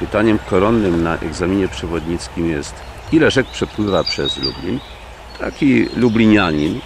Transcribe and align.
Pytaniem 0.00 0.38
koronnym 0.38 1.02
na 1.02 1.18
egzaminie 1.18 1.68
przewodnickim 1.68 2.50
jest, 2.50 2.74
ile 3.12 3.30
rzek 3.30 3.46
przepływa 3.46 4.04
przez 4.04 4.36
Lublin? 4.36 4.80
Taki 5.38 5.88
lublinianin 5.96 6.80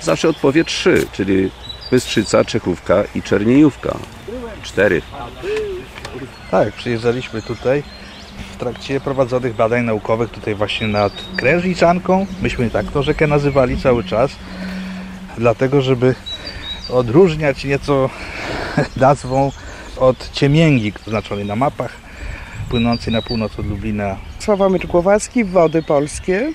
zawsze 0.00 0.28
odpowie 0.28 0.64
trzy, 0.64 1.06
czyli 1.12 1.50
Bystrzyca, 1.90 2.44
Czechówka 2.44 3.04
i 3.14 3.22
Czerniejówka. 3.22 3.96
Cztery. 4.62 5.02
Tak, 6.50 6.72
przyjeżdżaliśmy 6.72 7.42
tutaj 7.42 7.82
w 8.52 8.56
trakcie 8.56 9.00
prowadzonych 9.00 9.54
badań 9.54 9.84
naukowych 9.84 10.30
tutaj 10.30 10.54
właśnie 10.54 10.86
nad 10.86 11.12
Krężniczanką. 11.36 12.26
Myśmy 12.42 12.70
tak 12.70 12.92
tą 12.92 13.02
rzekę 13.02 13.26
nazywali 13.26 13.80
cały 13.80 14.04
czas, 14.04 14.30
dlatego 15.38 15.82
żeby 15.82 16.14
odróżniać 16.90 17.64
nieco 17.64 18.10
nazwą 18.96 19.52
od 19.96 20.30
Ciemięgi, 20.32 20.92
oznaczonej 21.06 21.44
na 21.44 21.56
mapach, 21.56 22.07
płynącej 22.70 23.12
na 23.12 23.22
północ 23.22 23.58
od 23.58 23.66
Lublina. 23.66 24.16
Sławomir 24.38 24.86
Głowacki, 24.86 25.44
Wody 25.44 25.82
Polskie 25.82 26.52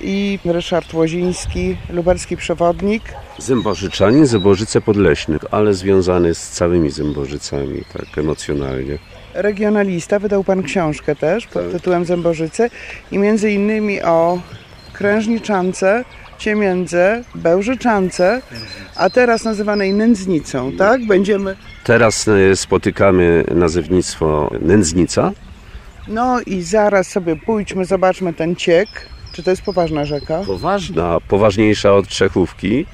i 0.00 0.38
Ryszard 0.44 0.94
Łoziński, 0.94 1.76
lubelski 1.90 2.36
przewodnik. 2.36 3.02
Zębożyczanin, 3.38 4.26
Zębożyce 4.26 4.80
Podleśny, 4.80 5.38
ale 5.50 5.74
związany 5.74 6.34
z 6.34 6.48
całymi 6.50 6.90
Zębożycami, 6.90 7.82
tak 7.92 8.18
emocjonalnie. 8.18 8.98
Regionalista, 9.34 10.18
wydał 10.18 10.44
pan 10.44 10.62
książkę 10.62 11.16
też 11.16 11.46
pod 11.46 11.62
Tak. 11.62 11.72
tytułem 11.72 12.04
Zębożyce 12.04 12.70
i 13.12 13.18
między 13.18 13.50
innymi 13.50 14.02
o 14.02 14.40
Krężniczance, 14.92 16.04
Ciemiędze, 16.38 17.24
Bełżyczance, 17.34 18.42
a 18.96 19.10
teraz 19.10 19.44
nazywanej 19.44 19.92
Nędznicą, 19.92 20.72
tak? 20.72 21.06
Będziemy... 21.06 21.56
Teraz 21.84 22.28
e, 22.28 22.56
spotykamy 22.56 23.44
nazewnictwo 23.54 24.50
Nędznica. 24.60 25.32
No 26.08 26.40
i 26.40 26.62
zaraz 26.62 27.08
sobie 27.08 27.36
pójdźmy, 27.36 27.84
zobaczmy 27.84 28.32
ten 28.32 28.56
ciek. 28.56 28.88
Czy 29.32 29.42
to 29.42 29.50
jest 29.50 29.62
poważna 29.62 30.04
rzeka? 30.04 30.42
Poważna, 30.46 31.18
poważniejsza 31.28 31.94
od 31.94 32.08
Czechówki 32.08 32.86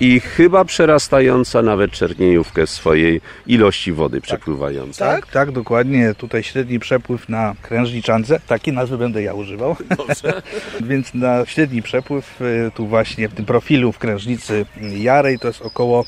i 0.00 0.20
chyba 0.20 0.64
przerastająca 0.64 1.62
nawet 1.62 1.90
Czerniejówkę 1.90 2.66
w 2.66 2.70
swojej 2.70 3.20
ilości 3.46 3.92
wody 3.92 4.20
przepływającej. 4.20 5.08
Tak? 5.08 5.26
Tak, 5.26 5.52
dokładnie. 5.52 6.14
Tutaj 6.14 6.42
średni 6.42 6.78
przepływ 6.78 7.28
na 7.28 7.54
Krężniczance. 7.62 8.40
Takiej 8.46 8.74
nazwy 8.74 8.98
będę 8.98 9.22
ja 9.22 9.34
używał. 9.34 9.76
Więc 10.90 11.14
na 11.14 11.46
średni 11.46 11.82
przepływ 11.82 12.40
y, 12.40 12.70
tu 12.74 12.86
właśnie 12.86 13.28
w 13.28 13.34
tym 13.34 13.44
profilu 13.44 13.92
w 13.92 13.98
Krężnicy 13.98 14.66
Jarej 14.80 15.38
to 15.38 15.48
jest 15.48 15.62
około 15.62 16.04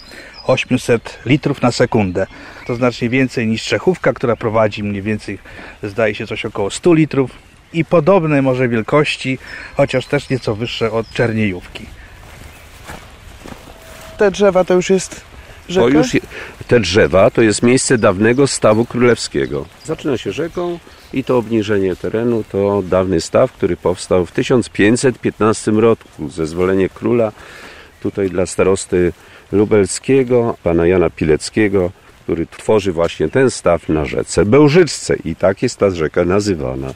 800 0.47 1.19
litrów 1.27 1.62
na 1.62 1.73
sekundę. 1.73 2.27
To 2.67 2.75
znacznie 2.75 3.09
więcej 3.09 3.47
niż 3.47 3.64
Czechówka, 3.64 4.12
która 4.12 4.37
prowadzi 4.37 4.83
mniej 4.83 5.03
więcej, 5.03 5.39
zdaje 5.83 6.14
się, 6.14 6.27
coś 6.27 6.45
około 6.45 6.70
100 6.70 6.95
litrów. 6.95 7.31
I 7.73 7.84
podobne 7.84 8.42
może 8.42 8.69
wielkości, 8.69 9.39
chociaż 9.77 10.06
też 10.06 10.28
nieco 10.28 10.55
wyższe 10.55 10.92
od 10.92 11.11
Czerniejówki. 11.11 11.87
Te 14.19 14.31
drzewa 14.31 14.65
to 14.65 14.75
już 14.75 14.91
jest 14.91 15.20
rzeka? 15.69 15.87
To 15.87 15.98
już 15.98 16.15
je, 16.15 16.20
te 16.69 16.81
drzewa 16.81 17.31
to 17.31 17.42
jest 17.42 17.62
miejsce 17.62 17.98
dawnego 17.98 18.47
stawu 18.47 18.84
królewskiego. 18.84 19.67
Zaczyna 19.84 20.19
się 20.19 20.33
rzeką 20.33 20.78
i 21.12 21.25
to 21.25 21.39
obniżenie 21.39 21.97
terenu 21.97 22.45
to 22.53 22.83
dawny 22.83 23.20
staw, 23.20 23.53
który 23.53 23.77
powstał 23.77 24.27
w 24.27 24.33
1515 24.33 25.70
roku. 25.70 26.09
Zezwolenie 26.28 26.89
króla 26.89 27.33
tutaj 28.03 28.31
dla 28.31 28.47
starosty 28.47 29.12
lubelskiego, 29.55 30.56
pana 30.62 30.86
Jana 30.86 31.10
Pileckiego, 31.10 31.91
który 32.24 32.47
tworzy 32.47 32.92
właśnie 32.92 33.28
ten 33.28 33.50
staw 33.50 33.88
na 33.88 34.05
rzece 34.05 34.44
Bełżyczce 34.44 35.16
i 35.24 35.36
tak 35.36 35.62
jest 35.62 35.78
ta 35.78 35.91
rzeka 35.91 36.24
nazywana. 36.24 36.88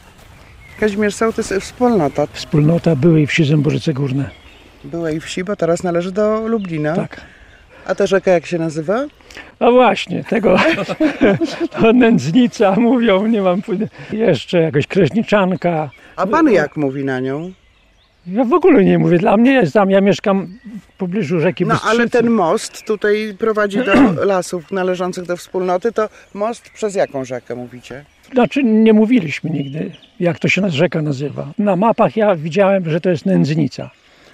Kazimierz 0.79 1.15
Sołtys, 1.15 1.53
wspólnota 1.59 2.27
Wspólnota 2.33 2.95
byłej 2.95 3.27
wsi 3.27 3.45
Zębożyce 3.45 3.93
Górne. 3.93 4.29
byłej 4.83 5.19
wsi, 5.19 5.43
bo 5.43 5.55
teraz 5.55 5.83
należy 5.83 6.11
do 6.11 6.47
Lublina. 6.47 6.95
Tak. 6.95 7.21
A 7.85 7.95
ta 7.95 8.07
rzeka 8.07 8.31
jak 8.31 8.45
się 8.45 8.57
nazywa? 8.57 9.05
No 9.59 9.71
właśnie, 9.71 10.23
tego 10.23 10.57
to 11.81 11.93
nędznica 11.93 12.75
mówią, 12.75 13.25
nie 13.27 13.41
mam 13.41 13.61
pojęcia. 13.61 13.87
Jeszcze 14.11 14.61
jakaś 14.61 14.87
kreźniczanka. 14.87 15.89
A 16.15 16.27
pan 16.27 16.51
jak 16.51 16.77
mówi 16.77 17.05
na 17.05 17.19
nią? 17.19 17.51
Ja 18.31 18.43
w 18.43 18.53
ogóle 18.53 18.83
nie 18.85 18.99
mówię, 18.99 19.17
dla 19.17 19.37
mnie 19.37 19.51
jest 19.51 19.73
tam, 19.73 19.91
ja 19.91 20.01
mieszkam 20.01 20.47
w 20.93 20.97
pobliżu 20.97 21.39
rzeki 21.39 21.65
No 21.65 21.69
Bystrzycy. 21.73 21.95
ale 21.95 22.09
ten 22.09 22.29
most 22.29 22.83
tutaj 22.85 23.35
prowadzi 23.39 23.77
do 23.85 23.93
lasów 24.33 24.71
należących 24.71 25.25
do 25.25 25.37
wspólnoty, 25.37 25.91
to 25.91 26.09
most 26.33 26.69
przez 26.69 26.95
jaką 26.95 27.25
rzekę 27.25 27.55
mówicie? 27.55 28.05
Znaczy 28.33 28.63
nie 28.63 28.93
mówiliśmy 28.93 29.49
nigdy, 29.49 29.91
jak 30.19 30.39
to 30.39 30.47
się 30.47 30.61
na- 30.61 30.69
rzeka 30.69 31.01
nazywa. 31.01 31.47
Na 31.57 31.75
mapach 31.75 32.17
ja 32.17 32.35
widziałem, 32.35 32.89
że 32.89 33.01
to 33.01 33.09
jest 33.09 33.25
nędznica. 33.25 33.89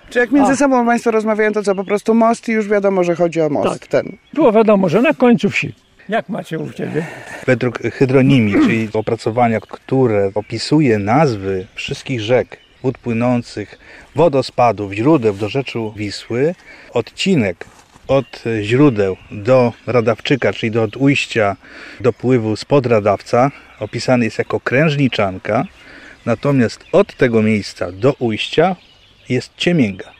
Czy 0.09 0.19
jak 0.19 0.31
między 0.31 0.51
A. 0.51 0.55
sobą 0.55 0.85
państwo 0.85 1.11
rozmawiają, 1.11 1.51
to 1.51 1.63
co, 1.63 1.75
po 1.75 1.83
prostu 1.83 2.13
most 2.13 2.49
i 2.49 2.51
już 2.51 2.67
wiadomo, 2.67 3.03
że 3.03 3.15
chodzi 3.15 3.41
o 3.41 3.49
most 3.49 3.79
Tak. 3.79 3.87
ten. 3.87 4.17
Było 4.33 4.51
wiadomo, 4.51 4.89
że 4.89 5.01
na 5.01 5.13
końcu 5.13 5.49
wsi. 5.49 5.73
Jak 6.09 6.29
macie 6.29 6.59
u 6.59 6.69
Ciebie? 6.71 7.05
Według 7.45 7.79
hydronimii, 7.79 8.53
czyli 8.53 8.89
opracowania, 8.93 9.59
które 9.59 10.31
opisuje 10.35 10.99
nazwy 10.99 11.67
wszystkich 11.75 12.21
rzek, 12.21 12.57
wód 12.85 12.97
płynących, 12.97 13.79
wodospadów, 14.15 14.93
źródeł 14.93 15.33
do 15.33 15.49
rzeczu 15.49 15.93
Wisły, 15.95 16.55
odcinek 16.93 17.65
od 18.07 18.43
źródeł 18.61 19.17
do 19.31 19.73
Radawczyka, 19.87 20.53
czyli 20.53 20.71
do 20.71 20.83
od 20.83 20.97
ujścia 20.97 21.55
do 21.99 22.13
pływu 22.13 22.55
spod 22.55 22.85
Radawca, 22.85 23.51
opisany 23.79 24.25
jest 24.25 24.37
jako 24.37 24.59
krężniczanka, 24.59 25.65
natomiast 26.25 26.85
od 26.91 27.15
tego 27.15 27.41
miejsca 27.41 27.91
do 27.91 28.13
ujścia 28.19 28.75
jest 29.29 29.51
ciemięga. 29.57 30.11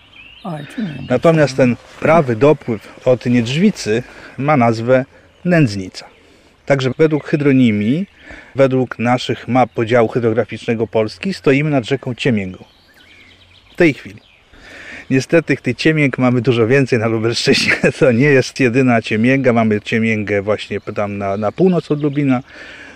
Natomiast 1.10 1.58
ten 1.58 1.76
prawy 2.00 2.36
dopływ 2.36 3.08
od 3.08 3.26
Niedrzwicy 3.26 4.04
ma 4.38 4.58
nazwę 4.58 5.06
Nędznica. 5.46 6.15
Także 6.66 6.92
według 6.98 7.28
hydronimii, 7.28 8.06
według 8.56 9.00
naszych 9.00 9.48
map 9.48 9.70
podziału 9.74 10.08
hydrograficznego 10.08 10.88
Polski 10.88 11.34
stoimy 11.34 11.70
nad 11.70 11.86
rzeką 11.86 12.16
Ciemięgą. 12.16 12.64
W 13.72 13.76
tej 13.76 13.94
chwili. 13.94 14.22
Niestety 15.10 15.58
tych 15.58 15.76
ciemięg 15.76 16.18
mamy 16.18 16.42
dużo 16.42 16.68
więcej 16.68 17.00
na 17.00 17.08
Lubelszczyźnie. 17.08 17.74
To 18.00 18.12
nie 18.12 18.26
jest 18.26 18.60
jedyna 18.60 19.02
ciemięga. 19.02 19.54
Mamy 19.54 19.82
ciemięgę 19.82 20.42
właśnie 20.42 20.82
tam 20.82 21.18
na, 21.18 21.38
na 21.38 21.52
północ 21.52 21.92
od 21.92 22.04
Lubina, 22.04 22.44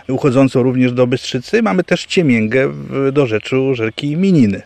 uchodzącą 0.08 0.63
również 0.63 0.91
do 0.91 1.08
Bystrzycy. 1.08 1.62
Mamy 1.62 1.84
też 1.84 2.06
ciemięgę 2.06 2.68
w- 2.68 3.12
do 3.12 3.28
rzeczu 3.28 3.75
rzeki 3.75 4.18
Mininy 4.18 4.62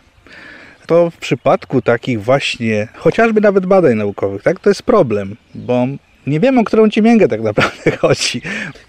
to 0.88 1.09
w 1.09 1.18
przypadku 1.18 1.81
takich 1.81 2.24
właśnie, 2.24 2.88
chociażby 2.96 3.42
nawet 3.42 3.66
badań 3.66 3.96
naukowych, 3.96 4.44
tak, 4.44 4.59
to 4.59 4.69
jest 4.69 4.84
problem, 4.84 5.36
bo 5.56 5.88
nie 6.28 6.40
wiemy, 6.40 6.60
o 6.60 6.64
którą 6.64 6.90
ciemięgę 6.90 7.28
tak 7.28 7.42
naprawdę 7.42 7.92
chodzi. 8.02 8.42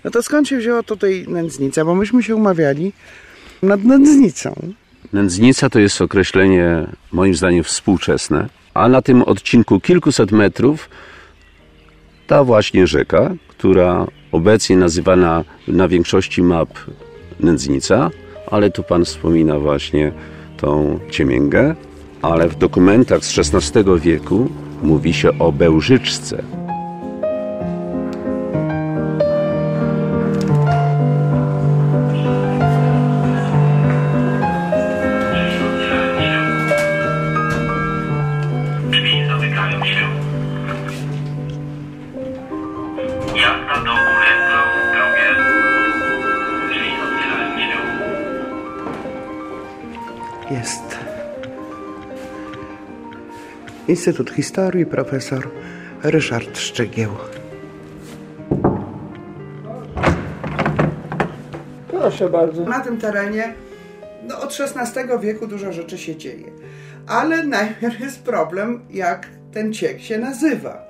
No 0.05 0.11
to 0.11 0.23
skąd 0.23 0.49
się 0.49 0.57
wzięła 0.57 0.83
tutaj 0.83 1.25
nędznica? 1.29 1.85
Bo 1.85 1.95
myśmy 1.95 2.23
się 2.23 2.37
umawiali 2.37 2.93
nad 3.63 3.85
nędznicą. 3.85 4.55
Nędznica 5.13 5.71
to 5.71 5.79
jest 5.79 6.01
określenie 6.01 6.87
moim 7.13 7.35
zdaniem 7.35 7.65
współczesne, 7.65 8.49
a 8.75 8.89
na 8.89 9.03
tym 9.03 9.23
odcinku 9.23 9.81
kilkuset 9.81 10.33
metrów 10.33 10.89
ta 12.27 12.45
właśnie 12.45 12.87
rzeka, 12.87 13.35
która 13.49 14.07
obecnie 14.33 14.77
nazywana 14.77 15.45
na 15.69 15.89
większości 15.89 16.43
map 16.43 16.69
Nędznica, 17.41 18.11
ale 18.51 18.71
tu 18.71 18.83
pan 18.83 19.05
wspomina 19.05 19.59
właśnie 19.59 20.13
tą 20.57 20.99
ciemięgę, 21.11 21.75
ale 22.23 22.49
w 22.49 22.57
dokumentach 22.57 23.25
z 23.25 23.39
XVI 23.55 23.85
wieku 24.01 24.51
mówi 24.83 25.15
się 25.15 25.39
o 25.39 25.53
Bełżyczce. 25.53 26.64
Instytut 53.89 54.31
Historii, 54.31 54.87
profesor 54.87 55.49
Ryszard 56.03 56.59
Szczygieł. 56.59 57.11
Proszę 61.89 62.31
bardzo. 62.31 62.65
Na 62.65 62.81
tym 62.81 62.99
terenie 62.99 63.55
no, 64.29 64.41
od 64.41 64.59
XVI 64.61 65.01
wieku 65.23 65.47
dużo 65.47 65.73
rzeczy 65.73 65.99
się 65.99 66.17
dzieje. 66.17 66.45
Ale 67.07 67.47
najpierw 67.47 68.01
jest 68.01 68.23
problem, 68.23 68.81
jak 68.91 69.27
ten 69.53 69.73
ciek 69.73 70.01
się 70.01 70.19
nazywa. 70.19 70.87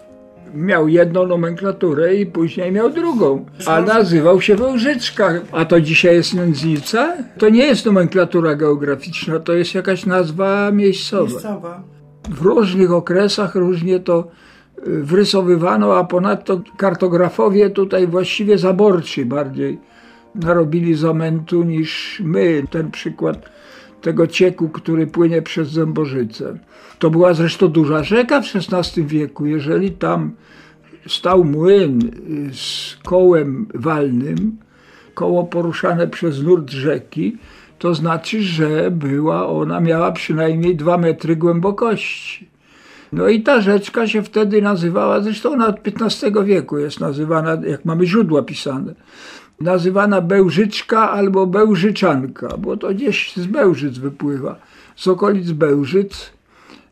miał 0.55 0.89
jedną 0.89 1.27
nomenklaturę 1.27 2.15
i 2.15 2.27
później 2.27 2.73
miał 2.73 2.91
drugą, 2.91 3.47
a 3.67 3.81
nazywał 3.81 4.41
się 4.41 4.57
Wężyczka. 4.57 5.33
A 5.53 5.65
to 5.65 5.81
dzisiaj 5.81 6.15
jest 6.15 6.35
Nędznica? 6.35 7.17
To 7.39 7.49
nie 7.49 7.67
jest 7.67 7.87
nomenklatura 7.87 8.55
geograficzna, 8.55 9.41
to 9.41 9.53
jest 9.53 9.75
jakaś 9.75 10.07
nazwa 10.07 10.71
miejscowa. 10.71 11.31
Miejscowa. 11.31 11.94
W 12.31 12.43
różnych 12.43 12.93
okresach 12.93 13.55
różnie 13.55 14.01
to 14.01 14.29
y, 14.79 15.03
wrysowywano, 15.03 15.97
a 15.97 16.05
ponadto 16.05 16.61
kartografowie 16.77 17.71
tutaj 17.71 18.07
właściwie 18.07 18.59
zaborczy 18.59 19.27
bardziej 19.27 19.79
narobili 20.35 20.95
zamętu 20.95 21.63
niż 21.63 22.23
my. 22.25 22.65
Ten 22.71 22.91
przykład 22.91 23.51
tego 24.01 24.27
cieku, 24.27 24.69
który 24.69 25.07
płynie 25.07 25.43
przez 25.43 25.69
Zębożycę. 25.69 26.59
To 26.99 27.11
była 27.11 27.35
zresztą 27.35 27.69
duża 27.69 28.03
rzeka 28.03 28.41
w 28.41 28.45
XVI 28.57 29.05
wieku. 29.05 29.47
Jeżeli 29.47 29.91
tam 29.91 30.33
stał 31.07 31.45
młyn 31.45 31.99
y, 32.51 32.55
z 32.55 32.97
kołem 33.05 33.67
walnym, 33.75 34.57
koło 35.15 35.45
poruszane 35.45 36.09
przez 36.09 36.43
nurt 36.43 36.71
rzeki, 36.71 37.37
to 37.79 37.95
znaczy, 37.95 38.43
że 38.43 38.91
była 38.91 39.49
ona, 39.49 39.81
miała 39.81 40.13
przynajmniej 40.13 40.77
dwa 40.77 40.99
metry 40.99 41.37
głębokości. 41.37 42.49
No 43.13 43.29
i 43.29 43.43
ta 43.43 43.61
rzeczka 43.61 44.07
się 44.07 44.23
wtedy 44.23 44.63
nazywała, 44.63 45.21
zresztą 45.21 45.53
ona 45.53 45.67
od 45.67 45.77
XV 46.03 46.45
wieku 46.45 46.79
jest 46.79 47.01
nazywana, 47.01 47.57
jak 47.67 47.85
mamy 47.85 48.07
źródła 48.07 48.43
pisane, 48.43 48.95
nazywana 49.61 50.21
Bełżyczka 50.21 51.11
albo 51.11 51.47
Bełżyczanka, 51.47 52.57
bo 52.59 52.77
to 52.77 52.89
gdzieś 52.89 53.33
z 53.37 53.47
Bełżyc 53.47 53.99
wypływa, 53.99 54.57
z 54.97 55.09
okolic 55.09 55.51
Bełżyc. 55.51 56.31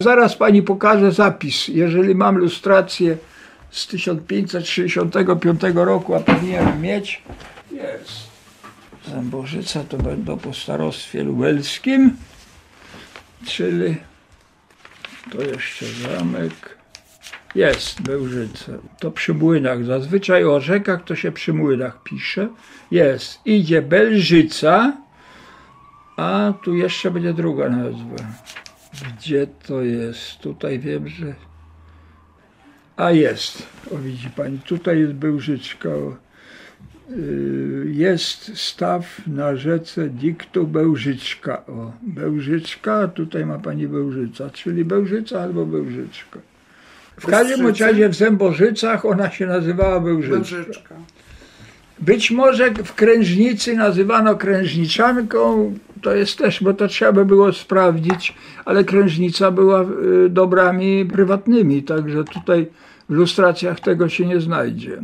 Zaraz 0.01 0.37
pani 0.37 0.63
pokażę 0.63 1.13
zapis, 1.13 1.69
jeżeli 1.69 2.15
mam 2.15 2.39
lustrację 2.39 3.17
z 3.71 3.87
1565 3.87 5.61
roku, 5.75 6.15
a 6.15 6.21
powinienem 6.21 6.81
mieć, 6.81 7.23
jest. 7.73 8.32
Zębożyca 9.09 9.85
to 9.85 9.99
będą 9.99 10.39
po 10.39 10.55
starostwie 10.55 11.25
lubelskim, 11.25 12.17
czyli 13.47 13.97
to 15.33 15.43
jeszcze 15.43 15.87
zamek. 15.87 16.79
Jest 17.55 18.03
Bełżyce. 18.03 18.79
To 19.01 19.11
przy 19.11 19.35
młynach. 19.35 19.85
Zazwyczaj 19.85 20.45
o 20.45 20.61
rzekach 20.61 21.05
to 21.05 21.17
się 21.17 21.33
przy 21.33 21.53
młynach 21.53 22.03
pisze. 22.03 22.49
Jest. 22.91 23.41
Idzie 23.45 23.83
Belżyca, 23.83 24.97
a 26.17 26.53
tu 26.65 26.75
jeszcze 26.75 27.11
będzie 27.11 27.35
druga 27.35 27.69
nazwa. 27.69 28.17
Gdzie 29.19 29.47
to 29.47 29.83
jest? 29.83 30.39
Tutaj 30.39 30.79
wiem, 30.79 31.09
że... 31.09 31.35
A 32.97 33.11
jest. 33.11 33.67
O 33.95 33.99
widzi 33.99 34.31
pani, 34.31 34.59
tutaj 34.59 34.99
jest 34.99 35.13
Bełżyczka. 35.13 35.89
Y, 37.19 37.93
Jest 37.93 38.59
staw 38.59 39.21
na 39.27 39.57
rzece 39.57 40.09
Diktu 40.09 40.67
Bełżyczka. 40.67 41.67
O, 41.67 41.93
Bełżyczka, 42.03 43.09
tutaj 43.09 43.47
ma 43.47 43.59
pani 43.59 43.89
Bełżyca, 43.89 44.51
czyli 44.51 44.85
Bełżyca 44.85 45.41
albo 45.41 45.67
Bełżyczka. 45.67 46.39
W 47.17 47.27
każdym 47.27 47.67
razie 47.67 48.09
w 48.09 48.15
Zębożycach 48.15 49.05
ona 49.05 49.31
się 49.31 49.47
nazywała 49.47 50.01
Bełżyczka. 50.01 50.57
Bełżyczka. 50.57 50.95
Być 51.99 52.31
może 52.31 52.71
w 52.71 52.95
Krężnicy 52.95 53.77
nazywano 53.77 54.37
Krężniczanką, 54.37 55.75
to 56.03 56.15
jest 56.15 56.39
też, 56.39 56.63
bo 56.63 56.75
to 56.75 56.89
trzeba 56.89 57.13
by 57.13 57.25
było 57.25 57.53
sprawdzić, 57.53 58.35
ale 58.65 58.85
Krężnica 58.85 59.51
była 59.51 59.83
y, 59.83 60.29
dobrami 60.29 61.07
prywatnymi, 61.07 61.83
także 61.83 62.25
tutaj 62.25 62.67
w 63.09 63.13
lustracjach 63.13 63.81
tego 63.81 64.09
się 64.09 64.27
nie 64.27 64.41
znajdzie. 64.41 65.03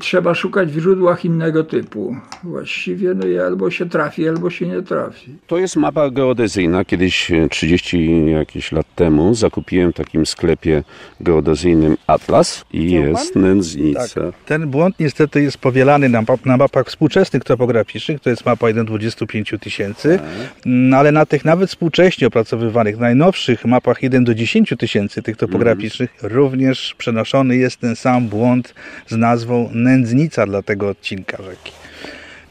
Trzeba 0.00 0.34
szukać 0.34 0.68
w 0.72 0.80
źródłach 0.80 1.24
innego 1.24 1.64
typu. 1.64 2.16
Właściwie 2.44 3.14
no 3.14 3.26
i 3.26 3.38
albo 3.38 3.70
się 3.70 3.88
trafi, 3.88 4.28
albo 4.28 4.50
się 4.50 4.66
nie 4.66 4.82
trafi. 4.82 5.34
To 5.46 5.58
jest 5.58 5.76
mapa 5.76 6.10
geodezyjna. 6.10 6.84
Kiedyś 6.84 7.30
e, 7.30 7.48
30 7.48 8.26
jakieś 8.26 8.72
lat 8.72 8.86
temu 8.94 9.34
zakupiłem 9.34 9.92
w 9.92 9.96
takim 9.96 10.26
sklepie 10.26 10.82
geodezyjnym 11.20 11.96
Atlas 12.06 12.64
i 12.72 12.80
Widział 12.80 13.02
pan? 13.02 13.10
jest 13.10 13.36
nędznica. 13.36 14.20
Ten 14.46 14.68
błąd 14.70 15.00
niestety 15.00 15.42
jest 15.42 15.58
powielany 15.58 16.08
na, 16.08 16.22
map- 16.22 16.46
na 16.46 16.56
mapach 16.56 16.86
współczesnych 16.86 17.44
topograficznych, 17.44 18.20
to 18.20 18.30
jest 18.30 18.46
mapa 18.46 18.66
1,25 18.66 19.58
tysięcy, 19.58 20.18
no 20.66 20.96
ale 20.96 21.12
na 21.12 21.26
tych 21.26 21.44
nawet 21.44 21.70
współcześnie 21.70 22.26
opracowywanych, 22.26 22.98
najnowszych 22.98 23.64
mapach 23.64 24.02
1 24.02 24.24
do 24.24 24.34
10 24.34 24.74
tysięcy 24.78 25.22
tych 25.22 25.36
topograficznych 25.36 26.10
również 26.22 26.94
przenoszony 26.98 27.56
jest 27.56 27.76
ten 27.80 27.96
sam 27.96 28.28
błąd 28.28 28.74
z 29.06 29.16
nazwą 29.16 29.71
nędznica 29.74 30.46
dla 30.46 30.62
tego 30.62 30.88
odcinka 30.88 31.42
rzeki. 31.42 31.72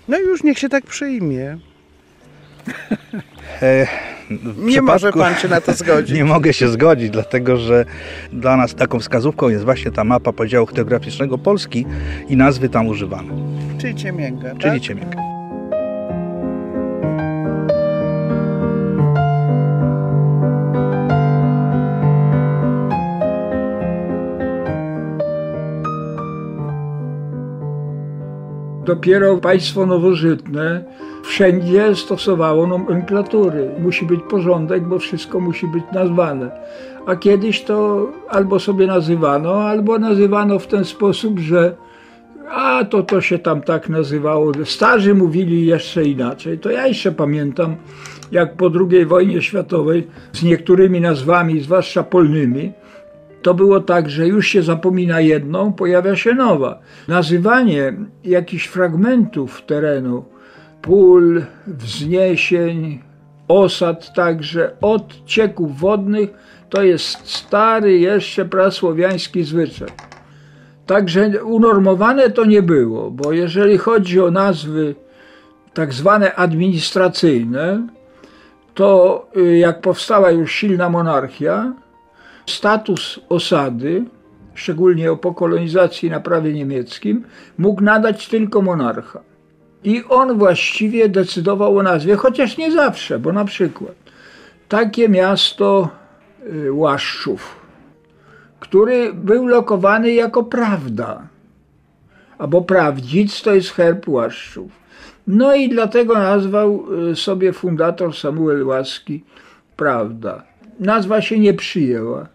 No 0.08 0.18
i 0.20 0.22
już 0.22 0.44
niech 0.44 0.60
się 0.60 0.70
tak 0.70 0.86
przyjmie. 0.86 1.58
E, 3.62 3.88
Nie 4.58 4.82
może 4.82 5.12
pan 5.12 5.36
się 5.36 5.48
na 5.48 5.62
to 5.62 5.74
zgodzić. 5.84 6.16
Nie 6.16 6.26
mogę 6.26 6.54
się 6.54 6.68
zgodzić, 6.70 7.10
dlatego 7.10 7.58
że 7.58 7.86
dla 8.34 8.58
nas 8.58 8.76
taką 8.76 9.00
wskazówką 9.00 9.50
jest 9.50 9.66
właśnie 9.66 9.92
ta 9.92 10.04
mapa 10.04 10.34
podziału 10.34 10.68
geograficznego 10.74 11.38
Polski 11.38 11.86
i 12.30 12.38
nazwy 12.38 12.70
tam 12.70 12.88
używane, 12.88 13.34
Czyli 13.82 13.96
ciemięga, 13.96 14.50
czyli 14.50 14.60
tak? 14.74 14.80
Ciemięga. 14.82 15.41
Dopiero 28.86 29.38
państwo 29.38 29.86
nowożytne 29.86 30.84
wszędzie 31.24 31.96
stosowało 31.96 32.68
nomenklatury. 32.68 33.72
Musi 33.80 34.06
być 34.06 34.20
porządek, 34.30 34.88
bo 34.88 35.00
wszystko 35.00 35.40
musi 35.40 35.68
być 35.68 35.84
nazwane. 35.94 36.52
A 37.06 37.16
kiedyś 37.16 37.64
to 37.64 38.08
albo 38.30 38.60
sobie 38.60 38.88
nazywano, 38.88 39.64
albo 39.64 40.00
nazywano 40.00 40.60
w 40.60 40.68
ten 40.68 40.86
sposób, 40.86 41.40
że 41.40 41.76
a 42.50 42.86
to 42.86 43.04
to 43.04 43.22
się 43.22 43.40
tam 43.40 43.62
tak 43.62 43.90
nazywało. 43.90 44.52
Starzy 44.66 45.16
mówili 45.16 45.66
jeszcze 45.66 46.04
inaczej. 46.04 46.60
To 46.60 46.72
ja 46.72 46.88
jeszcze 46.88 47.12
pamiętam, 47.12 47.76
jak 48.32 48.56
po 48.56 48.72
II 48.92 49.06
wojnie 49.06 49.42
światowej 49.42 50.08
z 50.34 50.44
niektórymi 50.44 51.02
nazwami, 51.02 51.60
zwłaszcza 51.60 52.04
polnymi, 52.04 52.72
to 53.42 53.54
było 53.54 53.80
tak, 53.80 54.10
że 54.10 54.28
już 54.28 54.48
się 54.48 54.64
zapomina 54.64 55.20
jedną, 55.20 55.74
pojawia 55.74 56.16
się 56.16 56.34
nowa. 56.34 56.80
Nazywanie 57.08 57.94
jakichś 58.24 58.66
fragmentów 58.66 59.62
terenu, 59.66 60.26
pól, 60.82 61.44
wzniesień, 61.68 63.02
osad 63.48 64.14
także, 64.14 64.72
od 64.82 65.26
cieków 65.26 65.80
wodnych, 65.80 66.30
to 66.70 66.84
jest 66.84 67.30
stary 67.30 68.00
jeszcze 68.00 68.46
prasłowiański 68.46 69.44
zwyczaj. 69.44 69.90
Także 70.86 71.44
unormowane 71.44 72.30
to 72.30 72.46
nie 72.46 72.62
było, 72.62 73.12
bo 73.12 73.32
jeżeli 73.32 73.78
chodzi 73.78 74.22
o 74.22 74.32
nazwy 74.32 74.96
tak 75.74 75.94
zwane 75.94 76.36
administracyjne, 76.36 77.88
to 78.74 79.28
y, 79.38 79.58
jak 79.58 79.82
powstała 79.82 80.32
już 80.32 80.52
silna 80.52 80.90
monarchia, 80.90 81.74
status 82.46 83.20
osady, 83.30 84.06
szczególnie 84.54 85.16
po 85.16 85.34
kolonizacji 85.34 86.10
na 86.10 86.20
prawie 86.20 86.54
niemieckim, 86.54 87.24
mógł 87.58 87.82
nadać 87.82 88.28
tylko 88.28 88.62
monarcha. 88.62 89.20
I 89.84 90.04
on 90.10 90.38
właściwie 90.38 91.10
decydował 91.10 91.78
o 91.78 91.84
nazwie, 91.84 92.16
chociaż 92.16 92.58
nie 92.58 92.72
zawsze, 92.72 93.20
bo 93.20 93.34
na 93.34 93.46
przykład 93.46 93.96
takie 94.70 95.10
miasto 95.10 95.90
y, 96.66 96.74
Łaszczów, 96.74 97.56
który 98.60 99.14
był 99.14 99.48
lokowany 99.48 100.14
jako 100.14 100.44
prawda, 100.44 101.28
albo 102.38 102.62
prawdzic 102.62 103.42
to 103.42 103.56
jest 103.56 103.70
herb 103.70 104.08
Łaszczów. 104.08 104.72
No 105.28 105.56
i 105.56 105.70
dlatego 105.70 106.14
nazwał 106.14 106.86
y, 107.12 107.16
sobie 107.16 107.54
fundator 107.54 108.16
Samuel 108.16 108.64
Łaski 108.64 109.24
Prawda. 109.82 110.44
Nazwa 110.82 111.22
się 111.22 111.40
nie 111.40 111.54
przyjęła. 111.54 112.28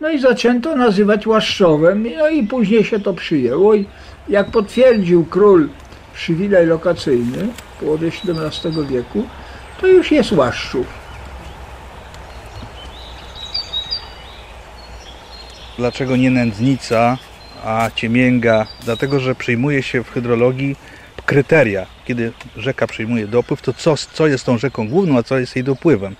No 0.00 0.10
i 0.10 0.20
zaczęto 0.20 0.76
nazywać 0.76 1.26
Łaszczowem, 1.26 2.06
no 2.18 2.28
i 2.28 2.46
później 2.46 2.84
się 2.84 3.00
to 3.00 3.14
przyjęło. 3.14 3.74
I 3.74 3.86
jak 4.28 4.50
potwierdził 4.50 5.24
król 5.24 5.68
przywilej 6.14 6.66
lokacyjny 6.66 7.48
w 7.76 7.80
połowie 7.80 8.08
XVII 8.08 8.86
wieku, 8.86 9.24
to 9.80 9.86
już 9.86 10.12
jest 10.12 10.32
Łaszczów. 10.32 10.86
Dlaczego 15.78 16.16
nie 16.16 16.30
nędznica, 16.30 17.18
a 17.64 17.90
ciemięga? 17.94 18.66
Dlatego, 18.84 19.20
że 19.20 19.34
przyjmuje 19.34 19.82
się 19.82 20.04
w 20.04 20.10
hydrologii 20.10 20.76
kryteria. 21.26 21.86
Kiedy 22.04 22.32
rzeka 22.56 22.86
przyjmuje 22.86 23.26
dopływ, 23.26 23.62
to 23.62 23.72
co, 23.72 23.94
co 23.96 24.26
jest 24.26 24.44
tą 24.44 24.58
rzeką 24.58 24.88
główną, 24.88 25.18
a 25.18 25.22
co 25.22 25.38
jest 25.38 25.56
jej 25.56 25.64
dopływem. 25.64 26.16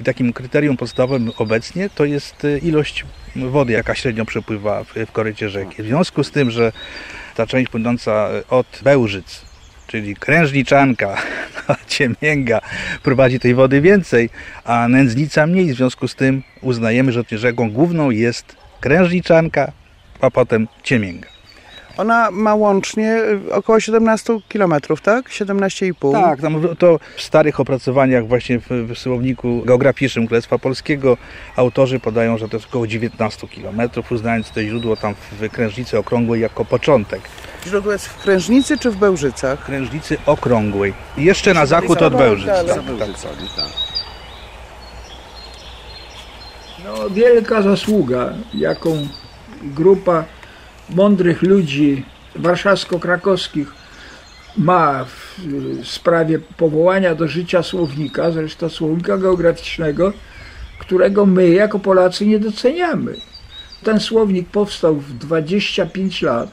I 0.00 0.04
takim 0.04 0.32
kryterium 0.32 0.76
podstawowym 0.76 1.32
obecnie 1.38 1.90
to 1.90 2.04
jest 2.04 2.44
y, 2.44 2.58
ilość 2.58 3.04
wody, 3.36 3.72
jaka 3.72 3.94
średnio 3.94 4.24
przepływa 4.24 4.84
w, 4.84 4.94
w 4.94 5.12
korycie 5.12 5.48
rzeki. 5.48 5.82
W 5.82 5.86
związku 5.86 6.24
z 6.24 6.30
tym, 6.30 6.50
że 6.50 6.72
ta 7.36 7.46
część 7.46 7.70
płynąca 7.70 8.28
od 8.48 8.80
Bełżyc, 8.82 9.44
czyli 9.86 10.16
Krężniczanka, 10.16 11.16
Ciemięga, 11.88 12.60
prowadzi 13.02 13.40
tej 13.40 13.54
wody 13.54 13.80
więcej, 13.80 14.30
a 14.64 14.88
Nędznica 14.88 15.46
mniej. 15.46 15.72
W 15.72 15.76
związku 15.76 16.08
z 16.08 16.14
tym 16.14 16.42
uznajemy, 16.60 17.12
że 17.12 17.24
rzeką 17.30 17.70
główną 17.70 18.10
jest 18.10 18.56
Krężniczanka, 18.80 19.72
a 20.20 20.30
potem 20.30 20.68
Ciemięga. 20.82 21.39
Ona 21.96 22.30
ma 22.30 22.54
łącznie 22.54 23.16
y, 23.48 23.52
około 23.54 23.80
17 23.80 24.38
km, 24.48 24.74
tak? 25.02 25.28
17,5. 25.28 26.12
Tak, 26.12 26.40
tam 26.40 26.60
w- 26.60 26.76
to 26.78 26.98
w 27.16 27.22
starych 27.22 27.60
opracowaniach 27.60 28.26
właśnie 28.28 28.58
w, 28.60 28.66
w 28.70 28.98
słowniku 28.98 29.62
geograficznym 29.64 30.26
Królestwa 30.26 30.58
Polskiego 30.58 31.16
autorzy 31.56 32.00
podają, 32.00 32.38
że 32.38 32.48
to 32.48 32.56
jest 32.56 32.68
około 32.68 32.86
19 32.86 33.48
km, 33.48 33.80
uznając 34.10 34.50
to 34.50 34.62
źródło 34.62 34.96
tam 34.96 35.14
w 35.40 35.48
Krężnicy 35.48 35.98
Okrągłej 35.98 36.40
jako 36.40 36.64
początek. 36.64 37.20
Źródło 37.66 37.92
jest 37.92 38.06
w 38.08 38.22
Krężnicy 38.22 38.78
czy 38.78 38.90
w 38.90 38.96
Bełżycach? 38.96 39.64
Krężnicy 39.64 40.16
Okrągłej. 40.26 40.94
Jeszcze 41.16 41.54
na 41.54 41.66
zachód 41.66 42.02
od 42.02 42.16
Bełżyc. 42.16 42.46
dalej. 42.46 42.66
Tak, 42.98 43.08
tak. 43.56 43.66
No, 46.84 47.10
wielka 47.10 47.62
zasługa, 47.62 48.32
jaką 48.54 49.06
grupa 49.62 50.24
mądrych 50.94 51.42
ludzi 51.42 52.04
warszawsko-krakowskich 52.36 53.72
ma 54.56 55.04
w 55.04 55.38
y, 55.80 55.84
sprawie 55.84 56.38
powołania 56.38 57.14
do 57.14 57.28
życia 57.28 57.62
słownika, 57.62 58.30
zresztą 58.30 58.68
słownika 58.68 59.18
geograficznego, 59.18 60.12
którego 60.78 61.26
my 61.26 61.48
jako 61.48 61.78
Polacy 61.78 62.26
nie 62.26 62.38
doceniamy. 62.38 63.16
Ten 63.82 64.00
słownik 64.00 64.48
powstał 64.48 64.96
w 64.96 65.18
25 65.18 66.22
lat. 66.22 66.50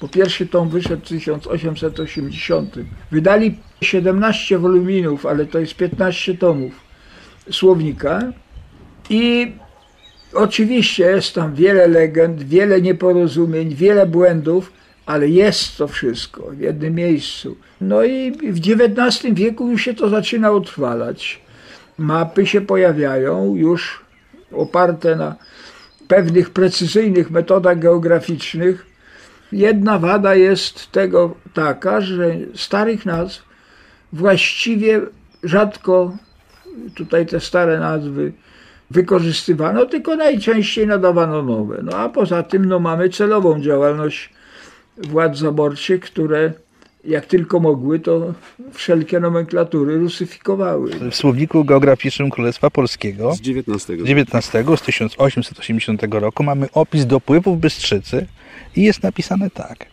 Po 0.00 0.08
pierwszy 0.08 0.46
tom 0.46 0.68
wyszedł 0.68 1.04
w 1.04 1.08
1880. 1.08 2.74
Wydali 3.10 3.58
17 3.80 4.58
woluminów, 4.58 5.26
ale 5.26 5.46
to 5.46 5.58
jest 5.58 5.74
15 5.74 6.34
tomów 6.34 6.72
słownika. 7.50 8.20
I 9.10 9.52
oczywiście 10.34 11.04
jest 11.04 11.34
tam 11.34 11.54
wiele 11.54 11.86
legend, 11.86 12.42
wiele 12.42 12.80
nieporozumień, 12.80 13.74
wiele 13.74 14.06
błędów, 14.06 14.72
ale 15.06 15.28
jest 15.28 15.76
to 15.76 15.88
wszystko 15.88 16.50
w 16.50 16.60
jednym 16.60 16.94
miejscu. 16.94 17.56
No 17.80 18.04
i 18.04 18.32
w 18.32 18.58
XIX 18.58 19.34
wieku 19.34 19.70
już 19.70 19.82
się 19.82 19.94
to 19.94 20.08
zaczyna 20.08 20.50
utrwalać. 20.50 21.40
Mapy 21.98 22.46
się 22.46 22.60
pojawiają 22.60 23.54
już 23.54 24.04
oparte 24.52 25.16
na 25.16 25.34
pewnych 26.08 26.50
precyzyjnych 26.50 27.30
metodach 27.30 27.78
geograficznych. 27.78 28.86
Jedna 29.52 29.98
wada 29.98 30.34
jest 30.34 30.92
tego 30.92 31.34
taka, 31.54 32.00
że 32.00 32.36
starych 32.54 33.06
nazw 33.06 33.42
właściwie 34.12 35.00
rzadko 35.42 36.16
tutaj 36.94 37.26
te 37.26 37.40
stare 37.40 37.78
nazwy 37.78 38.32
wykorzystywano, 38.90 39.86
tylko 39.86 40.16
najczęściej 40.16 40.86
nadawano 40.86 41.42
nowe. 41.42 41.80
No 41.82 41.96
a 41.96 42.08
poza 42.08 42.42
tym 42.42 42.64
no, 42.64 42.78
mamy 42.78 43.08
celową 43.08 43.60
działalność 43.60 44.30
władz 44.96 45.38
zaborczych, 45.38 46.00
które 46.00 46.52
jak 47.04 47.26
tylko 47.26 47.60
mogły, 47.60 48.00
to 48.00 48.34
wszelkie 48.72 49.20
nomenklatury 49.20 49.98
rusyfikowały. 49.98 50.90
W 51.10 51.14
słowniku 51.14 51.64
geograficznym 51.64 52.30
Królestwa 52.30 52.70
Polskiego 52.70 53.34
Z 53.34 53.40
XIX. 53.40 54.66
Z 54.78 54.82
1880 54.82 56.02
roku 56.10 56.42
mamy 56.42 56.68
opis 56.72 57.06
dopływów 57.06 57.60
Bystrzycy 57.60 58.26
i 58.76 58.82
jest 58.82 59.02
napisane 59.02 59.50
tak. 59.50 59.86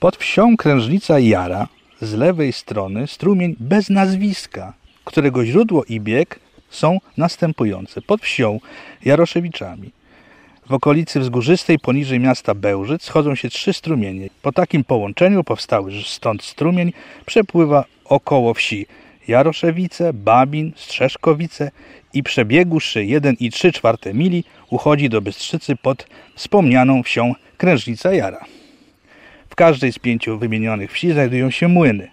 Pod 0.00 0.16
wsią 0.16 0.56
Krężnica 0.56 1.18
Jara 1.18 1.68
z 2.00 2.14
lewej 2.14 2.52
strony 2.52 3.06
strumień 3.06 3.56
bez 3.60 3.90
nazwiska, 3.90 4.72
którego 5.04 5.44
źródło 5.44 5.84
i 5.84 6.00
bieg 6.00 6.40
są 6.74 6.98
następujące. 7.16 8.02
Pod 8.02 8.20
wsią 8.20 8.60
Jaroszewiczami 9.04 9.90
w 10.68 10.72
okolicy 10.72 11.20
wzgórzystej 11.20 11.78
poniżej 11.78 12.20
miasta 12.20 12.54
Bełżyc 12.54 13.02
schodzą 13.02 13.34
się 13.34 13.48
trzy 13.48 13.72
strumienie. 13.72 14.28
Po 14.42 14.52
takim 14.52 14.84
połączeniu 14.84 15.44
powstały 15.44 15.92
stąd 16.06 16.42
strumień 16.42 16.92
przepływa 17.26 17.84
około 18.04 18.54
wsi 18.54 18.86
Jaroszewice, 19.28 20.12
Babin, 20.12 20.72
Strzeszkowice 20.76 21.70
i 22.14 22.22
przebiegłszy 22.22 23.00
1,3 23.00 23.72
czwarte 23.72 24.14
mili 24.14 24.44
uchodzi 24.70 25.08
do 25.08 25.20
Bystrzycy 25.20 25.76
pod 25.76 26.06
wspomnianą 26.34 27.02
wsią 27.02 27.34
Krężnica 27.56 28.12
Jara. 28.12 28.44
W 29.50 29.54
każdej 29.54 29.92
z 29.92 29.98
pięciu 29.98 30.38
wymienionych 30.38 30.92
wsi 30.92 31.12
znajdują 31.12 31.50
się 31.50 31.68
młyny. 31.68 32.10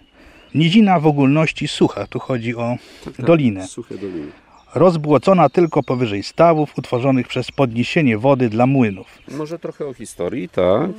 Nizina 0.54 1.00
w 1.00 1.06
ogólności 1.06 1.68
sucha, 1.68 2.06
tu 2.06 2.18
chodzi 2.18 2.56
o 2.56 2.76
dolinę 3.18 3.66
Suche 3.66 3.98
doliny. 3.98 4.41
Rozbłocona 4.74 5.48
tylko 5.48 5.82
powyżej 5.82 6.22
stawów 6.22 6.78
utworzonych 6.78 7.28
przez 7.28 7.50
podniesienie 7.50 8.18
wody 8.18 8.48
dla 8.48 8.66
młynów. 8.66 9.06
Może 9.28 9.58
trochę 9.58 9.86
o 9.86 9.94
historii, 9.94 10.48
tak. 10.48 10.90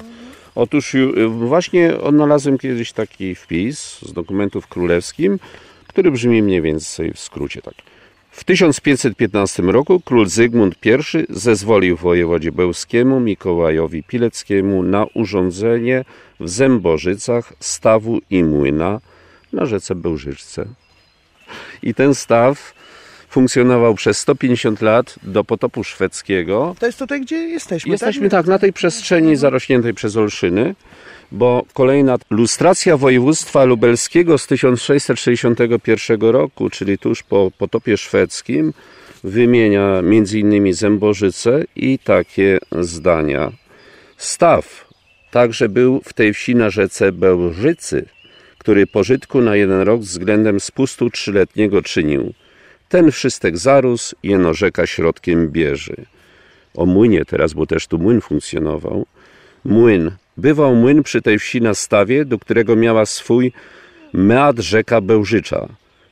Otóż 0.55 0.93
ju- 0.93 1.29
właśnie 1.29 1.97
odnalazłem 1.97 2.57
kiedyś 2.57 2.91
taki 2.91 3.35
wpis 3.35 3.99
z 4.01 4.13
dokumentów 4.13 4.67
królewskim, 4.67 5.39
który 5.87 6.11
brzmi 6.11 6.41
mniej 6.41 6.61
więcej 6.61 7.13
w 7.13 7.19
skrócie 7.19 7.61
tak. 7.61 7.73
W 8.31 8.43
1515 8.43 9.63
roku 9.63 9.99
król 10.05 10.27
Zygmunt 10.27 10.75
I 10.85 10.89
zezwolił 11.29 11.97
wojewodzie 11.97 12.51
bełskiemu 12.51 13.19
Mikołajowi 13.19 14.03
Pileckiemu 14.03 14.83
na 14.83 15.05
urządzenie 15.13 16.05
w 16.39 16.49
Zębożycach 16.49 17.53
stawu 17.59 18.19
i 18.29 18.43
młyna 18.43 18.99
na 19.53 19.65
rzece 19.65 19.95
Bełżyczce. 19.95 20.65
I 21.83 21.93
ten 21.93 22.15
staw 22.15 22.73
funkcjonował 23.33 23.95
przez 23.95 24.17
150 24.17 24.81
lat 24.81 25.15
do 25.23 25.43
potopu 25.43 25.83
szwedzkiego. 25.83 26.75
To 26.79 26.85
jest 26.85 26.99
tutaj, 26.99 27.21
gdzie 27.21 27.35
jesteśmy, 27.35 27.91
Jesteśmy 27.91 28.29
tak 28.29 28.45
na 28.45 28.59
tej 28.59 28.73
przestrzeni 28.73 29.35
zarośniętej 29.35 29.93
przez 29.93 30.17
olszyny, 30.17 30.75
bo 31.31 31.65
kolejna 31.73 32.17
lustracja 32.29 32.97
województwa 32.97 33.63
lubelskiego 33.63 34.37
z 34.37 34.47
1661 34.47 36.21
roku, 36.21 36.69
czyli 36.69 36.97
tuż 36.97 37.23
po 37.23 37.51
potopie 37.57 37.97
szwedzkim, 37.97 38.73
wymienia 39.23 39.97
m.in. 39.97 40.73
Zębożyce 40.73 41.63
i 41.75 41.99
takie 41.99 42.57
zdania. 42.81 43.51
Staw 44.17 44.87
także 45.31 45.69
był 45.69 46.01
w 46.05 46.13
tej 46.13 46.33
wsi 46.33 46.55
na 46.55 46.69
rzece 46.69 47.11
Bełżycy, 47.11 48.05
który 48.57 48.87
pożytku 48.87 49.41
na 49.41 49.55
jeden 49.55 49.81
rok 49.81 50.01
względem 50.01 50.59
spustu 50.59 51.09
trzyletniego 51.09 51.81
czynił. 51.81 52.33
Ten 52.93 53.11
wszystek 53.11 53.57
zarósł, 53.57 54.15
jeno 54.23 54.53
rzeka 54.53 54.87
środkiem 54.87 55.49
bierze 55.49 55.95
o 56.75 56.85
młynie 56.85 57.25
teraz, 57.25 57.53
bo 57.53 57.65
też 57.65 57.87
tu 57.87 57.97
młyn 57.97 58.21
funkcjonował. 58.21 59.05
Młyn. 59.65 60.11
Bywał 60.37 60.75
młyn 60.75 61.03
przy 61.03 61.21
tej 61.21 61.39
wsi 61.39 61.61
na 61.61 61.73
stawie, 61.73 62.25
do 62.25 62.39
którego 62.39 62.75
miała 62.75 63.05
swój 63.05 63.53
mead 64.13 64.59
rzeka 64.59 65.01
Bełżycza. 65.01 65.67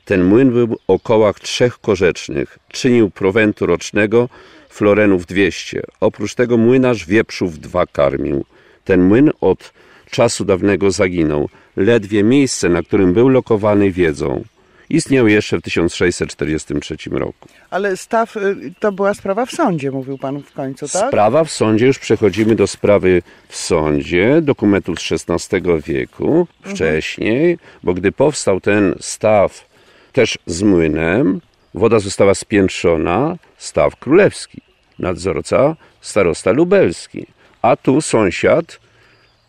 Ten 0.05 0.23
młyn 0.23 0.51
był 0.51 0.77
o 0.88 1.00
kołach 1.00 1.39
trzech 1.39 1.79
korzecznych. 1.79 2.59
Czynił 2.67 3.09
prowentu 3.09 3.65
rocznego 3.65 4.29
florenów 4.69 5.25
200. 5.25 5.81
Oprócz 6.00 6.35
tego 6.35 6.57
młynarz 6.57 7.05
wieprzów 7.05 7.59
dwa 7.59 7.85
karmił. 7.85 8.45
Ten 8.85 9.01
młyn 9.01 9.31
od 9.41 9.73
czasu 10.11 10.45
dawnego 10.45 10.91
zaginął. 10.91 11.50
Ledwie 11.75 12.23
miejsce, 12.23 12.69
na 12.69 12.83
którym 12.83 13.13
był 13.13 13.29
lokowany, 13.29 13.91
wiedzą. 13.91 14.43
Istniał 14.91 15.27
jeszcze 15.27 15.57
w 15.57 15.62
1643 15.62 16.95
roku. 17.12 17.50
Ale 17.69 17.98
staw, 17.98 18.38
y, 18.38 18.74
to 18.79 18.91
była 18.91 19.13
sprawa 19.13 19.45
w 19.45 19.51
sądzie, 19.51 19.91
mówił 19.91 20.17
pan 20.17 20.43
w 20.43 20.53
końcu, 20.53 20.88
tak? 20.88 21.07
Sprawa 21.07 21.43
w 21.43 21.51
sądzie, 21.51 21.86
już 21.86 22.00
przechodzimy 22.00 22.55
do 22.55 22.67
sprawy 22.67 23.21
w 23.48 23.55
sądzie, 23.55 24.41
dokumentów 24.41 25.00
z 25.01 25.12
XVI 25.29 25.62
wieku, 25.86 26.48
wcześniej, 26.63 27.57
bo 27.83 27.93
gdy 27.93 28.12
powstał 28.12 28.62
ten 28.62 28.95
staw 29.00 29.65
też 30.13 30.38
z 30.45 30.62
młynem, 30.62 31.41
woda 31.74 32.00
została 32.00 32.33
spiętrzona, 32.33 33.36
staw 33.57 33.95
królewski, 33.95 34.62
nadzorca 35.00 35.75
starosta 36.01 36.51
lubelski, 36.51 37.25
a 37.62 37.75
tu 37.75 38.01
sąsiad, 38.01 38.79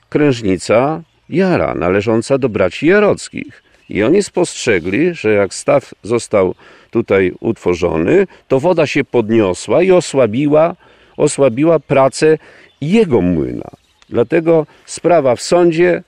krężnica 0.08 1.02
Jara, 1.28 1.74
należąca 1.74 2.38
do 2.38 2.48
braci 2.48 2.86
Jarockich. 2.86 3.61
I 3.92 4.02
oni 4.02 4.22
spostrzegli, 4.22 5.14
że 5.14 5.32
jak 5.32 5.54
staw 5.54 5.94
został 6.02 6.54
tutaj 6.90 7.32
utworzony, 7.40 8.26
to 8.48 8.60
woda 8.60 8.86
się 8.86 9.04
podniosła 9.04 9.82
i 9.82 9.90
osłabiła, 9.90 10.76
osłabiła 11.16 11.78
pracę 11.78 12.38
jego 12.80 13.20
młyna. 13.20 13.70
Dlatego 14.08 14.66
sprawa 14.86 15.36
w 15.36 15.42
sądzie 15.42 16.02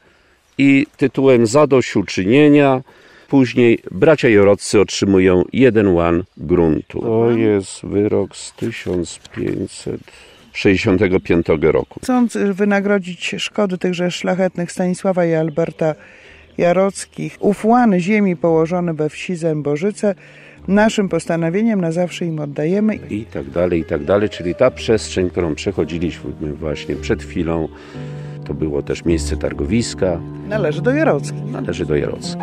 i 0.59 0.87
tytułem 0.97 1.47
zadośćuczynienia 1.47 2.83
później 3.29 3.79
bracia 3.91 4.29
Joroccy 4.29 4.81
otrzymują 4.81 5.45
jeden 5.53 5.89
łan 5.89 6.25
gruntu. 6.37 7.01
To 7.01 7.31
jest 7.31 7.87
wyrok 7.87 8.37
z 8.37 8.53
1565 8.53 11.47
roku. 11.61 12.01
Chcąc 12.03 12.39
wynagrodzić 12.53 13.35
szkody 13.39 13.79
tychże 13.79 14.11
szlachetnych 14.11 14.73
Stanisława 14.73 15.27
i 15.27 15.35
Alberta 15.35 15.95
Jarockich, 16.59 17.37
ów 17.41 17.65
łan 17.65 17.99
ziemi 18.01 18.37
położony 18.37 18.95
we 18.95 19.09
wsi 19.09 19.37
Zębożyce, 19.37 20.15
naszym 20.69 21.09
postanowieniem 21.09 21.81
na 21.81 21.93
zawsze 21.93 22.27
im 22.27 22.41
oddajemy. 22.41 22.95
I 23.11 23.25
tak 23.25 23.51
dalej, 23.51 23.81
i 23.81 23.85
tak 23.85 24.05
dalej. 24.05 24.29
Czyli 24.29 24.55
ta 24.55 24.71
przestrzeń, 24.71 25.31
którą 25.31 25.55
przechodziliśmy 25.55 26.53
właśnie 26.53 26.97
przed 26.97 27.23
chwilą, 27.23 27.69
to 28.47 28.55
było 28.55 28.83
też 28.83 29.05
miejsce 29.05 29.37
targowiska, 29.37 30.21
Należy 30.49 30.83
do 30.83 30.91
Jarockich. 30.95 31.45
należy 31.53 31.87
do 31.87 31.97
Jarockich. 31.97 32.37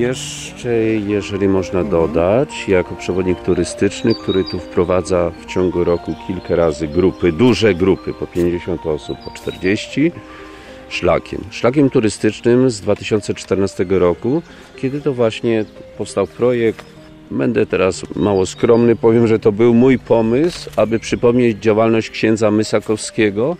Jeszcze, 0.00 0.76
jeżeli 1.06 1.48
można 1.48 1.84
dodać, 1.84 2.68
jako 2.68 2.94
przewodnik 2.94 3.40
turystyczny, 3.40 4.14
który 4.14 4.44
tu 4.44 4.58
wprowadza 4.58 5.30
w 5.30 5.46
ciągu 5.46 5.84
roku 5.84 6.14
kilka 6.26 6.56
razy 6.56 6.88
grupy, 6.88 7.32
duże 7.32 7.74
grupy, 7.74 8.14
po 8.14 8.26
50 8.26 8.86
osób, 8.86 9.18
po 9.24 9.30
40, 9.30 10.12
szlakiem. 10.88 11.40
Szlakiem 11.50 11.90
turystycznym 11.90 12.70
z 12.70 12.80
2014 12.80 13.86
roku, 13.88 14.42
kiedy 14.76 15.00
to 15.00 15.12
właśnie 15.12 15.64
powstał 15.98 16.26
projekt. 16.26 16.84
Będę 17.30 17.66
teraz 17.66 18.02
mało 18.16 18.46
skromny, 18.46 18.96
powiem, 18.96 19.26
że 19.26 19.38
to 19.38 19.52
był 19.52 19.74
mój 19.74 19.98
pomysł, 19.98 20.70
aby 20.76 20.98
przypomnieć 20.98 21.58
działalność 21.58 22.10
księdza 22.10 22.50
Mysakowskiego, 22.50 23.56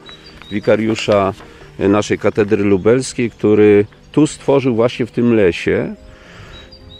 wikariusza 0.50 1.34
naszej 1.78 2.18
katedry 2.18 2.64
lubelskiej, 2.64 3.30
który 3.30 3.84
tu 4.12 4.26
stworzył 4.26 4.74
właśnie 4.74 5.06
w 5.06 5.10
tym 5.10 5.34
lesie 5.34 5.94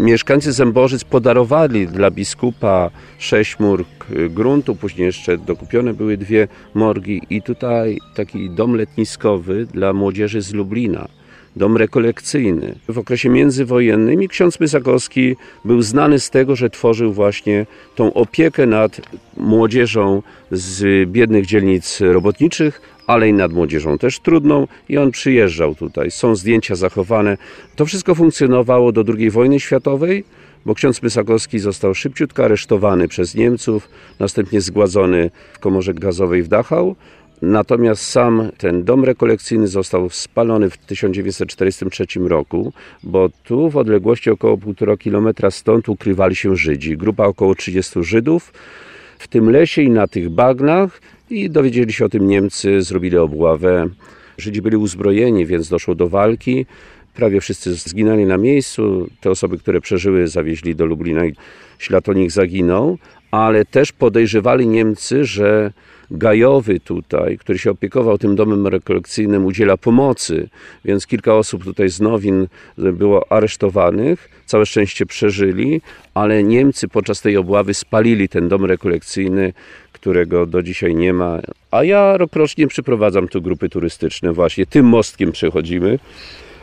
mieszkańcy 0.00 0.52
Zębożyc 0.52 1.04
podarowali 1.04 1.86
dla 1.86 2.10
biskupa 2.10 2.90
sześć 3.18 3.58
mórg 3.58 4.10
y, 4.10 4.28
gruntu, 4.30 4.74
później 4.74 5.06
jeszcze 5.06 5.38
dokupione 5.38 5.94
były 5.94 6.16
dwie 6.16 6.48
morgi 6.74 7.22
i 7.30 7.42
tutaj 7.42 7.98
taki 8.14 8.50
dom 8.50 8.74
letniskowy 8.74 9.66
dla 9.66 9.92
młodzieży 9.92 10.42
z 10.42 10.52
Lublina. 10.52 11.08
Dom 11.56 11.76
rekolekcyjny. 11.76 12.74
W 12.88 12.98
okresie 12.98 13.28
międzywojennym 13.28 14.28
ksiądz 14.28 14.60
Mysakowski 14.60 15.36
był 15.64 15.82
znany 15.82 16.20
z 16.20 16.30
tego, 16.30 16.56
że 16.56 16.70
tworzył 16.70 17.12
właśnie 17.12 17.66
tą 17.94 18.12
opiekę 18.12 18.66
nad 18.66 19.00
młodzieżą 19.36 20.22
z 20.50 21.08
biednych 21.10 21.46
dzielnic 21.46 22.00
robotniczych, 22.00 22.80
ale 23.10 23.28
i 23.28 23.32
nad 23.32 23.52
młodzieżą 23.52 23.98
też 23.98 24.20
trudną 24.20 24.66
i 24.88 24.98
on 24.98 25.10
przyjeżdżał 25.10 25.74
tutaj. 25.74 26.10
Są 26.10 26.36
zdjęcia 26.36 26.74
zachowane. 26.74 27.36
To 27.76 27.86
wszystko 27.86 28.14
funkcjonowało 28.14 28.92
do 28.92 29.04
II 29.18 29.30
wojny 29.30 29.60
światowej, 29.60 30.24
bo 30.66 30.74
ksiądz 30.74 31.02
Mysakowski 31.02 31.58
został 31.58 31.94
szybciutko 31.94 32.44
aresztowany 32.44 33.08
przez 33.08 33.34
Niemców, 33.34 33.88
następnie 34.18 34.60
zgładzony 34.60 35.30
w 35.52 35.58
komorze 35.58 35.94
gazowej 35.94 36.42
w 36.42 36.48
Dachau. 36.48 36.96
Natomiast 37.42 38.02
sam 38.02 38.50
ten 38.58 38.84
dom 38.84 39.04
rekolekcyjny 39.04 39.68
został 39.68 40.10
spalony 40.10 40.70
w 40.70 40.78
1943 40.78 42.06
roku, 42.18 42.72
bo 43.02 43.28
tu 43.44 43.70
w 43.70 43.76
odległości 43.76 44.30
około 44.30 44.56
1,5 44.56 44.98
kilometra 44.98 45.50
stąd 45.50 45.88
ukrywali 45.88 46.36
się 46.36 46.56
Żydzi. 46.56 46.96
Grupa 46.96 47.24
około 47.24 47.54
30 47.54 48.04
Żydów 48.04 48.52
w 49.18 49.28
tym 49.28 49.50
lesie 49.50 49.82
i 49.82 49.90
na 49.90 50.06
tych 50.06 50.28
bagnach 50.28 51.00
i 51.30 51.50
dowiedzieli 51.50 51.92
się 51.92 52.04
o 52.04 52.08
tym 52.08 52.26
Niemcy, 52.26 52.82
zrobili 52.82 53.18
obławę. 53.18 53.88
Żydzi 54.38 54.62
byli 54.62 54.76
uzbrojeni, 54.76 55.46
więc 55.46 55.68
doszło 55.68 55.94
do 55.94 56.08
walki. 56.08 56.66
Prawie 57.14 57.40
wszyscy 57.40 57.74
zginęli 57.74 58.26
na 58.26 58.36
miejscu. 58.36 59.08
Te 59.20 59.30
osoby, 59.30 59.58
które 59.58 59.80
przeżyły, 59.80 60.28
zawieźli 60.28 60.76
do 60.76 60.86
Lublina 60.86 61.26
i 61.26 61.34
ślad 61.78 62.08
o 62.08 62.12
nich 62.12 62.30
zaginął, 62.30 62.98
ale 63.30 63.64
też 63.64 63.92
podejrzewali 63.92 64.68
Niemcy, 64.68 65.24
że 65.24 65.72
Gajowy 66.10 66.80
tutaj, 66.80 67.38
który 67.38 67.58
się 67.58 67.70
opiekował 67.70 68.18
tym 68.18 68.36
domem 68.36 68.66
rekolekcyjnym, 68.66 69.44
udziela 69.44 69.76
pomocy, 69.76 70.48
więc 70.84 71.06
kilka 71.06 71.34
osób 71.34 71.64
tutaj 71.64 71.88
z 71.88 72.00
Nowin 72.00 72.46
było 72.78 73.32
aresztowanych. 73.32 74.28
Całe 74.46 74.66
szczęście 74.66 75.06
przeżyli, 75.06 75.80
ale 76.14 76.42
Niemcy 76.42 76.88
podczas 76.88 77.22
tej 77.22 77.36
obławy 77.36 77.74
spalili 77.74 78.28
ten 78.28 78.48
dom 78.48 78.64
rekolekcyjny, 78.64 79.52
którego 79.92 80.46
do 80.46 80.62
dzisiaj 80.62 80.94
nie 80.94 81.12
ma. 81.12 81.38
A 81.70 81.84
ja 81.84 82.16
rokrocznie 82.16 82.66
przyprowadzam 82.66 83.28
tu 83.28 83.42
grupy 83.42 83.68
turystyczne, 83.68 84.32
właśnie 84.32 84.66
tym 84.66 84.86
mostkiem 84.86 85.32
przechodzimy. 85.32 85.98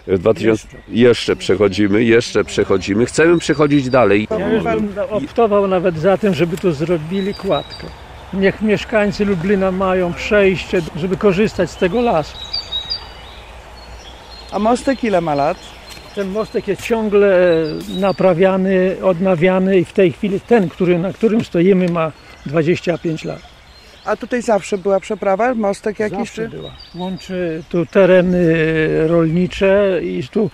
W 0.08 0.18
2000... 0.20 0.68
Jeszcze 0.90 1.36
przechodzimy, 1.36 2.04
jeszcze 2.04 2.44
przechodzimy. 2.44 3.06
Chcemy 3.06 3.40
przechodzić 3.40 3.90
dalej. 3.90 4.28
Ja 4.40 4.54
już 4.54 4.64
bym 4.64 4.90
optował 5.10 5.68
nawet 5.68 5.98
za 5.98 6.18
tym, 6.18 6.34
żeby 6.34 6.58
tu 6.58 6.72
zrobili 6.72 7.34
kładkę. 7.34 7.88
Niech 8.34 8.62
mieszkańcy 8.62 9.26
Lublina 9.26 9.72
mają 9.72 10.14
przejście, 10.14 10.82
żeby 10.96 11.18
korzystać 11.18 11.72
z 11.72 11.76
tego 11.76 12.02
lasu. 12.02 12.38
A 14.52 14.60
mostek 14.60 15.04
ile 15.04 15.22
ma 15.22 15.36
lat? 15.36 15.58
Ten 16.16 16.30
mostek 16.30 16.68
jest 16.68 16.82
ciągle 16.82 17.38
naprawiany, 18.00 18.98
odnawiany 19.04 19.80
i 19.80 19.86
w 19.86 19.94
tej 19.94 20.12
chwili 20.12 20.42
ten, 20.42 20.70
który, 20.70 21.00
na 21.00 21.14
którym 21.14 21.44
stoimy 21.44 21.90
ma 21.90 22.12
25 22.46 23.24
lat. 23.24 23.42
A 24.06 24.16
tutaj 24.16 24.42
zawsze 24.42 24.78
była 24.78 25.00
przeprawa? 25.00 25.54
Mostek 25.54 26.00
jakiś? 26.00 26.18
Zawsze 26.18 26.50
Czy... 26.50 26.50
była. 26.50 26.72
Łączy 26.96 27.64
tu 27.70 27.86
tereny 27.86 28.56
rolnicze 29.08 30.00
i 30.04 30.24
tu 30.28 30.50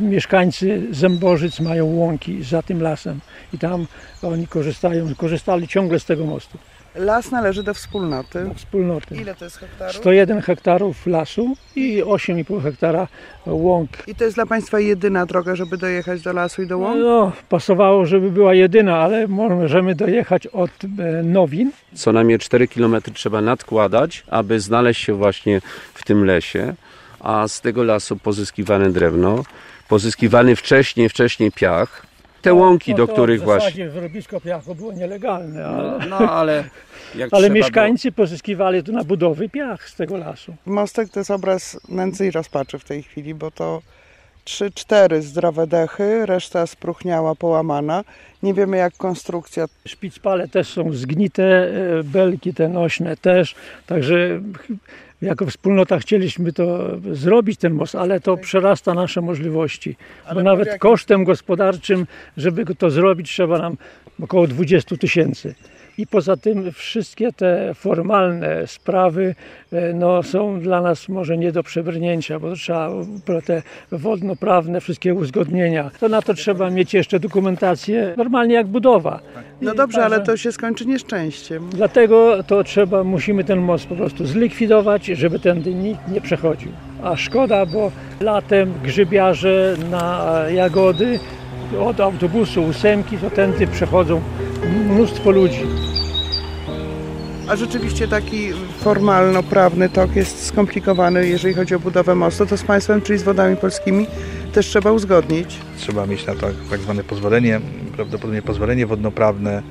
mieszkańcy 0.00 0.82
Zębożyc 0.90 1.60
mają 1.60 1.86
łąki 1.86 2.42
za 2.42 2.62
tym 2.62 2.82
lasem 2.82 3.20
i 3.52 3.58
tam 3.58 3.86
oni 4.22 4.46
korzystają, 4.46 5.14
korzystali 5.14 5.68
ciągle 5.68 6.00
z 6.00 6.04
tego 6.04 6.26
mostu. 6.26 6.58
Las 6.98 7.30
należy 7.30 7.62
do 7.62 7.74
wspólnoty. 7.74 8.44
Do 8.44 8.54
wspólnoty. 8.54 9.16
Ile 9.16 9.34
to 9.34 9.44
jest 9.44 9.56
hektarów? 9.56 9.96
101 9.96 10.40
hektarów 10.40 11.06
lasu 11.06 11.56
i 11.76 12.02
8,5 12.02 12.62
hektara 12.62 13.08
łąk. 13.46 13.90
I 14.06 14.14
to 14.14 14.24
jest 14.24 14.36
dla 14.36 14.46
Państwa 14.46 14.80
jedyna 14.80 15.26
droga, 15.26 15.56
żeby 15.56 15.76
dojechać 15.76 16.22
do 16.22 16.32
lasu 16.32 16.62
i 16.62 16.66
do 16.66 16.78
łąk? 16.78 17.00
No, 17.00 17.32
pasowało, 17.48 18.06
żeby 18.06 18.30
była 18.30 18.54
jedyna, 18.54 18.96
ale 18.96 19.28
możemy 19.28 19.94
dojechać 19.94 20.46
od 20.46 20.70
e, 20.98 21.22
Nowin. 21.22 21.70
Co 21.94 22.12
najmniej 22.12 22.38
4 22.38 22.68
km 22.68 22.96
trzeba 23.14 23.40
nadkładać, 23.40 24.24
aby 24.28 24.60
znaleźć 24.60 25.04
się 25.04 25.14
właśnie 25.14 25.60
w 25.94 26.04
tym 26.04 26.24
lesie, 26.24 26.74
a 27.20 27.48
z 27.48 27.60
tego 27.60 27.84
lasu 27.84 28.16
pozyskiwane 28.16 28.90
drewno, 28.90 29.42
pozyskiwany 29.88 30.56
wcześniej, 30.56 31.08
wcześniej 31.08 31.52
piach. 31.52 32.06
Te 32.46 32.54
łąki, 32.54 32.90
No 32.90 32.96
do 32.96 33.08
których 33.08 33.40
w 33.40 33.44
właśnie... 33.44 33.64
zasadzie 33.64 33.88
wyrobisko 33.88 34.40
piachu 34.40 34.74
było 34.74 34.92
nielegalne, 34.92 35.66
ale, 35.66 36.06
No 36.08 36.16
ale 36.16 36.64
jak 37.14 37.28
ale 37.32 37.42
trzeba 37.42 37.54
mieszkańcy 37.54 38.12
pozyskiwali 38.12 38.82
tu 38.82 38.92
na 38.92 39.04
budowy 39.04 39.48
piach 39.48 39.88
z 39.88 39.94
tego 39.94 40.16
lasu. 40.16 40.54
Mostek 40.66 41.08
to 41.08 41.20
jest 41.20 41.30
obraz 41.30 41.80
nędzy 41.88 42.26
i 42.26 42.30
rozpaczy 42.30 42.78
w 42.78 42.84
tej 42.84 43.02
chwili, 43.02 43.34
bo 43.34 43.50
to 43.50 43.82
trzy, 44.44 44.70
cztery 44.70 45.22
zdrowe 45.22 45.66
dechy, 45.66 46.26
reszta 46.26 46.66
spróchniała, 46.66 47.34
połamana. 47.34 48.04
Nie 48.42 48.54
wiemy 48.54 48.76
jak 48.76 48.96
konstrukcja. 48.96 49.66
Szpicpale 49.86 50.48
też 50.48 50.68
są 50.68 50.92
zgnite, 50.92 51.44
e, 51.44 52.02
belki 52.04 52.54
te 52.54 52.68
nośne 52.68 53.16
też, 53.16 53.54
także 53.86 54.40
jako 55.22 55.46
wspólnota 55.46 55.98
chcieliśmy 55.98 56.52
to 56.52 56.96
zrobić 57.12 57.60
ten 57.60 57.72
most, 57.74 57.94
ale 57.94 58.20
to 58.20 58.36
przerasta 58.36 58.94
nasze 58.94 59.20
możliwości. 59.20 59.96
Ale 60.24 60.34
Bo 60.34 60.42
nawet 60.42 60.66
jakim- 60.66 60.78
kosztem 60.80 61.24
gospodarczym, 61.24 62.06
żeby 62.36 62.74
to 62.74 62.90
zrobić, 62.90 63.30
trzeba 63.30 63.58
nam 63.58 63.76
około 64.22 64.46
20 64.46 64.96
tysięcy. 64.96 65.54
I 65.98 66.06
poza 66.06 66.36
tym 66.36 66.72
wszystkie 66.72 67.32
te 67.32 67.74
formalne 67.74 68.66
sprawy 68.66 69.34
e, 69.72 69.92
no, 69.92 70.22
są 70.22 70.60
dla 70.60 70.80
nas 70.80 71.08
może 71.08 71.38
nie 71.38 71.52
do 71.52 71.62
przebrnięcia, 71.62 72.38
bo 72.40 72.54
trzeba 72.54 72.90
te 73.44 73.62
wodnoprawne 73.92 74.80
wszystkie 74.80 75.14
uzgodnienia. 75.14 75.90
To 76.00 76.08
na 76.08 76.22
to 76.22 76.34
trzeba 76.34 76.70
mieć 76.70 76.94
jeszcze 76.94 77.20
dokumentację 77.20 78.14
normalnie 78.16 78.54
jak 78.54 78.66
budowa. 78.66 79.20
No 79.60 79.74
dobrze, 79.74 80.04
ale 80.04 80.20
to 80.20 80.36
się 80.36 80.52
skończy 80.52 80.86
nieszczęściem. 80.86 81.70
Dlatego 81.70 82.42
to 82.42 82.64
trzeba, 82.64 83.04
musimy 83.04 83.44
ten 83.44 83.58
most 83.58 83.86
po 83.86 83.96
prostu 83.96 84.26
zlikwidować, 84.26 85.06
żeby 85.06 85.38
tędy 85.38 85.74
nikt 85.74 86.08
nie 86.08 86.20
przechodził. 86.20 86.72
A 87.02 87.16
szkoda, 87.16 87.66
bo 87.66 87.92
latem 88.20 88.72
grzybiarze 88.84 89.76
na 89.90 90.34
jagody 90.54 91.18
od 91.80 92.00
autobusu 92.00 92.64
ósemki 92.64 93.18
to 93.18 93.30
tędy 93.30 93.66
przechodzą 93.66 94.20
mnóstwo 94.68 95.30
ludzi. 95.30 95.66
A 97.48 97.56
rzeczywiście 97.56 98.08
taki 98.08 98.48
formalno-prawny 98.80 99.88
tok 99.88 100.16
jest 100.16 100.46
skomplikowany, 100.46 101.28
jeżeli 101.28 101.54
chodzi 101.54 101.74
o 101.74 101.80
budowę 101.80 102.14
mostu. 102.14 102.46
To 102.46 102.56
z 102.56 102.62
państwem, 102.62 103.02
czyli 103.02 103.18
z 103.18 103.22
wodami 103.22 103.56
polskimi, 103.56 104.06
też 104.52 104.66
trzeba 104.66 104.92
uzgodnić. 104.92 105.56
Trzeba 105.78 106.06
mieć 106.06 106.26
na 106.26 106.34
to 106.34 106.46
tak 106.70 106.80
zwane 106.80 107.04
pozwolenie, 107.04 107.60
prawdopodobnie 107.96 108.42
pozwolenie 108.42 108.86
wodnoprawne 108.86 109.62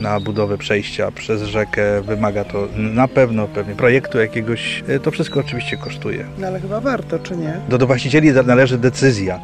na 0.00 0.20
budowę 0.20 0.58
przejścia 0.58 1.10
przez 1.10 1.42
rzekę. 1.42 2.02
Wymaga 2.02 2.44
to 2.44 2.68
na 2.76 3.08
pewno 3.08 3.48
pewnie 3.48 3.74
projektu 3.74 4.18
jakiegoś. 4.18 4.84
To 5.02 5.10
wszystko 5.10 5.40
oczywiście 5.40 5.76
kosztuje. 5.76 6.24
No 6.38 6.46
ale 6.46 6.60
chyba 6.60 6.80
warto, 6.80 7.18
czy 7.18 7.36
nie? 7.36 7.54
Do, 7.68 7.78
do 7.78 7.86
właścicieli 7.86 8.32
należy 8.46 8.78
decyzja, 8.78 9.40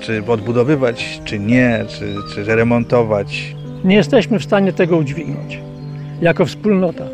czy 0.00 0.22
odbudowywać, 0.26 1.20
czy 1.24 1.38
nie, 1.38 1.84
czy, 1.88 2.14
czy 2.34 2.44
remontować. 2.44 3.57
Nie 3.84 3.96
jesteśmy 3.96 4.38
w 4.38 4.44
stanie 4.44 4.72
tego 4.72 4.96
udźwignąć 4.96 5.60
jako 6.20 6.46
wspólnota. 6.46 7.04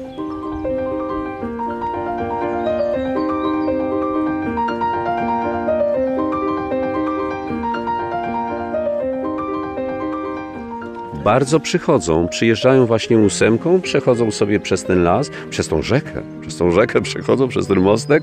bardzo 11.24 11.60
przychodzą, 11.60 12.28
przyjeżdżają 12.28 12.86
właśnie 12.86 13.18
ósemką, 13.18 13.80
przechodzą 13.80 14.30
sobie 14.30 14.60
przez 14.60 14.84
ten 14.84 15.02
las, 15.02 15.30
przez 15.50 15.68
tą 15.68 15.82
rzekę, 15.82 16.22
przez 16.40 16.56
tą 16.56 16.70
rzekę 16.70 17.00
przechodzą, 17.10 17.48
przez 17.48 17.66
ten 17.66 17.80
mostek, 17.80 18.22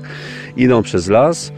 idą 0.56 0.82
przez 0.82 1.08
las, 1.08 1.52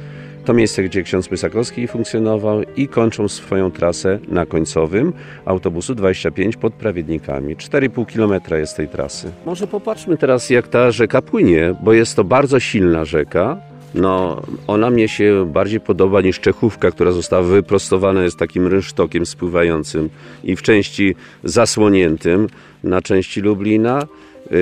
to 0.44 0.54
miejsce, 0.54 0.82
gdzie 0.82 1.02
ksiądz 1.02 1.30
Mysakowski 1.30 1.88
funkcjonował 1.88 2.62
i 2.76 2.88
kończą 2.88 3.28
swoją 3.28 3.70
trasę 3.70 4.18
na 4.28 4.46
końcowym 4.46 5.12
autobusu 5.44 5.94
25 5.94 6.56
pod 6.56 6.74
Prawiednikami. 6.74 7.56
4,5 7.56 8.06
km 8.06 8.60
jest 8.60 8.76
tej 8.76 8.88
trasy. 8.88 9.32
Może 9.46 9.66
popatrzmy 9.66 10.16
teraz, 10.16 10.50
jak 10.50 10.68
ta 10.68 10.90
rzeka 10.90 11.22
płynie, 11.22 11.74
bo 11.82 11.92
jest 11.92 12.16
to 12.16 12.24
bardzo 12.24 12.60
silna 12.60 13.04
rzeka. 13.04 13.56
No, 13.94 14.42
ona 14.66 14.90
mnie 14.90 15.08
się 15.08 15.50
bardziej 15.52 15.80
podoba 15.80 16.20
niż 16.20 16.40
Czechówka, 16.40 16.90
która 16.90 17.12
została 17.12 17.42
wyprostowana 17.42 18.22
jest 18.22 18.38
takim 18.38 18.66
rynsztokiem 18.66 19.26
spływającym 19.26 20.08
i 20.44 20.56
w 20.56 20.62
części 20.62 21.14
zasłoniętym 21.44 22.46
na 22.84 23.02
części 23.02 23.40
Lublina. 23.40 24.06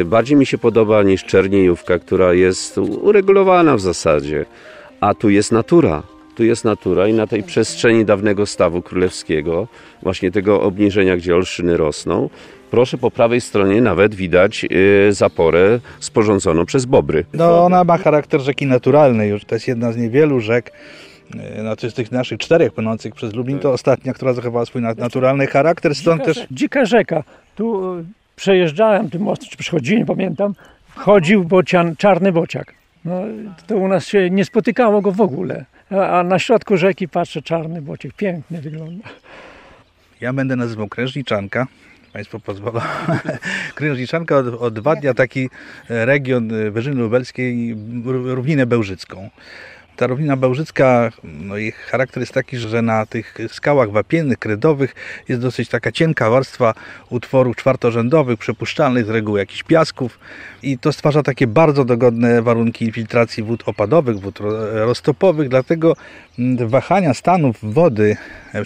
Bardziej 0.05 0.37
mi 0.37 0.47
się 0.47 0.59
podoba 0.59 1.03
niż 1.03 1.25
Czerniejówka, 1.25 1.99
która 1.99 2.35
jest 2.35 2.79
uregulowana 2.79 3.77
w 3.77 3.81
zasadzie. 3.81 4.45
A 5.03 5.15
tu 5.15 5.31
jest 5.31 5.53
natura. 5.53 6.03
Tu 6.35 6.45
jest 6.45 6.65
natura 6.65 7.09
i 7.09 7.13
na 7.13 7.27
tej 7.27 7.43
przestrzeni 7.43 8.05
dawnego 8.05 8.47
stawu 8.47 8.83
królewskiego, 8.83 9.69
właśnie 10.03 10.31
tego 10.31 10.63
obniżenia, 10.63 11.17
gdzie 11.17 11.35
olszyny 11.35 11.77
rosną, 11.77 12.31
proszę, 12.71 12.99
po 12.99 13.11
prawej 13.11 13.41
stronie 13.41 13.81
nawet 13.81 14.15
widać 14.15 14.67
zaporę 15.11 15.81
sporządzoną 16.01 16.67
przez 16.67 16.85
bobry. 16.85 17.25
No, 17.35 17.65
ona 17.65 17.85
ma 17.85 17.99
charakter 17.99 18.41
rzeki 18.41 18.67
naturalnej 18.67 19.31
już. 19.31 19.45
To 19.45 19.55
jest 19.55 19.69
jedna 19.69 19.93
z 19.93 19.97
niewielu 19.97 20.41
rzek, 20.41 20.73
znaczy 21.61 21.91
z 21.91 21.95
tych 21.95 22.13
naszych 22.13 22.39
czterech 22.39 22.73
płynących 22.73 23.15
przez 23.15 23.35
Lublin, 23.35 23.59
to 23.59 23.73
ostatnia, 23.73 24.13
która 24.13 24.33
zachowała 24.33 24.67
swój 24.67 24.83
naturalny 24.83 25.47
charakter, 25.47 25.95
stąd 25.95 26.21
dzika, 26.21 26.35
też... 26.35 26.47
Dzika 26.51 26.85
rzeka. 26.85 27.23
Tu 27.57 27.97
przejeżdżałem 28.37 29.11
tym 29.11 29.23
mostem, 29.23 29.49
czy 29.51 29.57
przychodziłem, 29.57 30.01
nie 30.01 30.07
pamiętam, 30.07 30.55
chodził 30.95 31.45
bocian, 31.45 31.97
czarny 31.97 32.33
bociak. 32.33 32.82
No, 33.05 33.23
to 33.67 33.77
u 33.77 33.89
nas 33.89 34.07
się 34.07 34.31
nie 34.31 34.45
spotykało 34.45 35.01
go 35.01 35.13
w 35.13 35.21
ogóle. 35.21 35.65
A, 35.91 36.23
na 36.23 36.39
środku 36.39 36.77
rzeki 36.77 37.09
patrzę 37.09 37.43
czarny 37.43 37.83
bociek. 37.83 38.13
Pięknie 38.13 38.61
wygląda. 38.61 39.09
Ja 40.21 40.33
będę 40.33 40.57
nazywał 40.57 40.89
Krężniczanka. 40.89 41.67
Państwo 42.13 42.41
pozwolą. 42.41 42.81
Krężniczanka 43.75 44.37
od, 44.37 44.47
od 44.47 44.75
dwa 44.75 44.97
dnia 44.97 45.15
taki 45.15 45.51
region 45.89 46.49
Wyżyny 46.71 47.01
Lubelskiej, 47.01 47.77
równinę 48.05 48.67
bełżycką. 48.67 49.31
Ta 50.03 50.07
równina 50.07 50.37
bełżycka, 50.37 51.11
no 51.25 51.57
jej 51.57 51.73
charakter 51.73 52.21
jest 52.21 52.33
taki, 52.33 52.59
że 52.59 52.83
na 52.83 53.07
tych 53.07 53.37
skałach 53.49 53.91
wapiennych, 53.91 54.39
kredowych 54.39 54.95
jest 55.29 55.41
dosyć 55.41 55.69
taka 55.69 55.93
cienka 55.93 56.31
warstwa 56.31 56.75
utworów 57.11 57.57
czwartorzędowych, 57.57 58.39
przepuszczalnych 58.39 59.07
z 59.07 59.09
reguły 59.09 59.39
jakichś 59.41 59.63
piasków 59.63 60.19
i 60.63 60.79
to 60.79 60.93
stwarza 60.93 61.23
takie 61.23 61.47
bardzo 61.47 61.85
dogodne 61.85 62.43
warunki 62.43 62.85
infiltracji 62.85 63.43
wód 63.43 63.63
opadowych, 63.67 64.21
wód 64.21 64.39
roztopowych, 64.73 65.49
dlatego 65.49 65.97
wahania 66.67 67.15
stanów 67.15 67.57
wody 67.63 68.17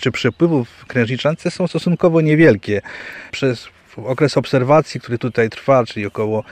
czy 0.00 0.10
przepływów 0.10 0.68
w 0.68 0.86
Krężniczance 0.86 1.50
są 1.50 1.66
stosunkowo 1.66 2.20
niewielkie. 2.20 2.82
Przez 3.30 3.68
okres 3.96 4.36
obserwacji, 4.36 5.00
który 5.00 5.18
tutaj 5.18 5.50
trwa, 5.50 5.84
czyli 5.84 6.06
około, 6.06 6.44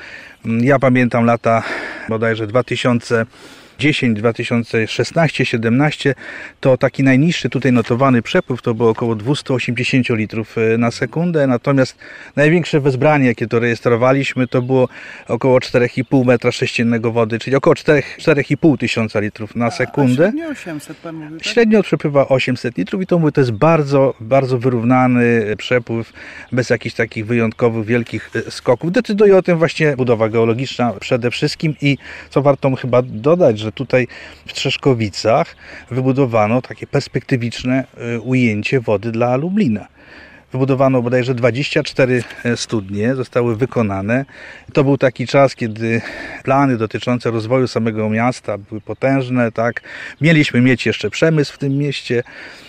ja 0.44 0.79
pamiętam 0.79 1.25
lata 1.25 1.62
bodajże 2.09 2.47
2000 2.47 3.27
10, 3.79 4.19
2016, 4.19 5.47
17 5.47 6.15
to 6.61 6.77
taki 6.77 7.03
najniższy 7.03 7.49
tutaj 7.49 7.73
notowany 7.73 8.23
przepływ 8.23 8.63
to 8.63 8.75
było 8.75 8.91
około 8.91 9.15
280 9.15 10.09
litrów 10.09 10.57
na 10.79 10.91
sekundę, 10.91 11.47
natomiast 11.47 11.99
największe 12.37 12.81
wezbranie, 12.81 13.27
jakie 13.27 13.47
to 13.47 13.59
rejestrowaliśmy, 13.59 14.47
to 14.47 14.63
było 14.63 14.89
około 15.29 15.59
4,5 15.59 16.27
metra 16.27 16.53
sześciennego 16.53 17.13
wody, 17.13 17.39
czyli 17.39 17.57
około 17.57 17.75
4,5 17.75 18.79
tysiąca 18.79 19.21
litrów 19.21 19.57
na 19.57 19.71
sekundę. 19.71 20.25
A 20.25 20.31
średnio 20.31 20.49
800 20.49 20.97
pan 20.97 21.15
mówił, 21.15 21.39
tak? 21.39 21.47
Średnio 21.47 21.83
przepływa 21.83 22.29
800 22.29 22.79
litrów 22.79 23.03
i 23.03 23.07
to 23.07 23.19
mówię, 23.19 23.33
to 23.33 23.41
jest 23.41 23.53
bardzo, 23.53 24.15
bardzo 24.21 24.59
wyrównany 24.59 25.57
przepływ, 25.59 26.13
bez 26.53 26.71
jakichś 26.71 26.95
takich 26.95 27.27
wyjątkowych, 27.27 27.87
wielkich 27.87 28.31
skoków. 28.49 28.93
Decyduje 28.93 29.37
o 29.37 29.43
tym 29.43 29.59
właśnie 29.59 29.97
budowa 29.97 30.29
geologiczna 30.29 30.93
przede 31.01 31.31
wszystkim 31.31 31.75
i 31.81 31.99
co 32.31 32.43
warto 32.43 32.75
chyba 32.77 33.03
dodać, 33.03 33.63
że 33.64 33.72
tutaj 33.72 34.09
w 34.46 34.53
Trzeszkowicach 34.53 35.57
wybudowano 35.90 36.62
takie 36.62 36.87
perspektywiczne 36.87 37.85
ujęcie 38.22 38.81
wody 38.81 39.12
dla 39.12 39.37
Lublina. 39.37 39.87
Wybudowano 40.55 41.03
bodajże 41.03 41.35
24 41.35 42.25
studnie, 42.57 43.14
zostały 43.14 43.57
wykonane. 43.57 44.25
To 44.73 44.85
był 44.85 44.99
taki 44.99 45.27
czas, 45.27 45.55
kiedy 45.55 46.01
plany 46.45 46.77
dotyczące 46.77 47.31
rozwoju 47.31 47.69
samego 47.69 48.11
miasta 48.11 48.59
były 48.59 48.81
potężne. 48.81 49.53
Tak? 49.53 49.81
Mieliśmy 50.21 50.61
mieć 50.61 50.87
jeszcze 50.87 51.11
przemysł 51.11 51.53
w 51.53 51.59
tym 51.59 51.79
mieście. 51.79 52.23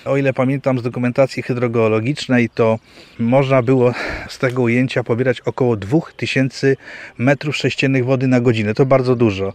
O 0.06 0.17
ile 0.17 0.34
pamiętam 0.34 0.80
z 0.80 0.84
dokumentacji 0.84 1.43
hydrogeologicznej, 1.43 2.50
to 2.50 2.80
można 3.19 3.62
było 3.62 3.93
z 4.30 4.39
tego 4.39 4.62
ujęcia 4.62 5.04
pobierać 5.04 5.41
około 5.41 5.76
2000 5.76 6.76
metrów 7.17 7.56
sześciennych 7.56 8.06
wody 8.06 8.28
na 8.28 8.41
godzinę. 8.41 8.74
To 8.74 8.86
bardzo 8.86 9.15
dużo. 9.15 9.54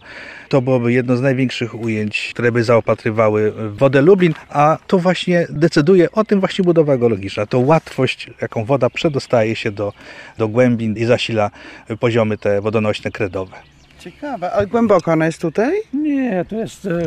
To 0.49 0.63
byłoby 0.63 0.93
jedno 0.93 1.17
z 1.17 1.21
największych 1.21 1.75
ujęć, 1.75 2.31
które 2.35 2.53
by 2.53 2.65
zaopatrywały 2.65 3.53
wodę 3.73 4.03
Lublin, 4.03 4.35
a 4.49 4.79
to 4.87 4.99
właśnie 4.99 5.47
decyduje 5.51 6.11
o 6.11 6.25
tym 6.25 6.41
właśnie 6.41 6.65
budowa 6.65 6.97
geologiczna. 6.97 7.47
To 7.47 7.59
łatwość, 7.59 8.20
jaką 8.41 8.65
woda 8.65 8.91
przedostaje 8.91 9.57
się 9.57 9.73
do, 9.73 9.93
do 10.39 10.49
głębin 10.49 10.97
i 10.97 11.05
zasila 11.05 11.51
poziomy 12.01 12.39
te 12.39 12.61
wodonośne 12.61 13.11
kredowe. 13.11 13.57
Ciekawe, 14.01 14.53
ale 14.53 14.67
głęboko 14.67 15.13
ona 15.13 15.27
jest 15.27 15.41
tutaj? 15.41 15.73
Nie, 15.95 16.45
to 16.49 16.57
jest 16.57 16.87
e, 16.87 17.03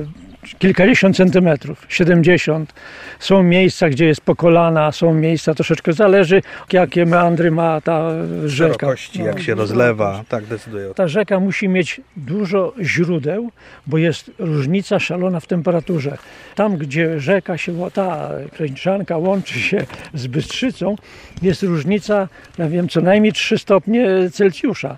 kilkadziesiąt 0.60 1.18
centymetrów, 1.18 1.86
70. 1.90 2.74
Są 3.20 3.44
miejsca, 3.44 3.90
gdzie 3.90 4.06
jest 4.06 4.22
po 4.22 4.36
kolana, 4.36 4.92
są 4.92 5.14
miejsca, 5.14 5.54
troszeczkę 5.54 5.94
zależy, 5.94 6.42
jakie 6.74 7.06
meandry 7.06 7.52
ma 7.52 7.82
ta 7.82 8.10
rzeka. 8.46 8.74
Szerokości, 8.74 9.24
jak 9.24 9.40
się 9.40 9.56
rozlewa, 9.56 10.24
tak 10.30 10.46
decyduje. 10.46 10.94
Ta 10.94 11.08
rzeka 11.08 11.40
musi 11.40 11.70
mieć 11.70 12.02
dużo 12.18 12.74
źródeł, 12.82 13.52
bo 13.88 13.98
jest 13.98 14.32
różnica 14.40 15.00
szalona 15.00 15.40
w 15.40 15.48
temperaturze. 15.48 16.18
Tam, 16.56 16.78
gdzie 16.78 17.20
rzeka 17.20 17.58
się, 17.58 17.90
ta 17.94 18.30
Krańczanka 18.56 19.18
łączy 19.18 19.60
się 19.60 19.86
z 20.14 20.28
Bystrzycą, 20.28 20.96
jest 21.42 21.64
różnica, 21.64 22.28
ja 22.58 22.70
wiem, 22.70 22.90
co 22.90 23.02
najmniej 23.02 23.34
3 23.34 23.58
stopnie 23.58 24.30
Celsjusza. 24.32 24.98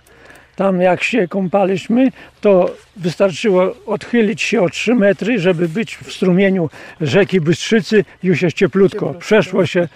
Tam 0.55 0.81
jak 0.81 1.03
się 1.03 1.27
kąpaliśmy, 1.27 2.11
to 2.41 2.75
wystarczyło 2.97 3.75
odchylić 3.85 4.41
się 4.41 4.61
o 4.61 4.69
3 4.69 4.95
metry, 4.95 5.39
żeby 5.39 5.69
być 5.69 5.97
w 5.97 6.13
strumieniu 6.13 6.69
rzeki 7.01 7.41
Bystrzycy, 7.41 8.05
już 8.23 8.41
jest 8.41 8.57
cieplutko. 8.57 9.13
Przeszło 9.13 9.65
się 9.65 9.87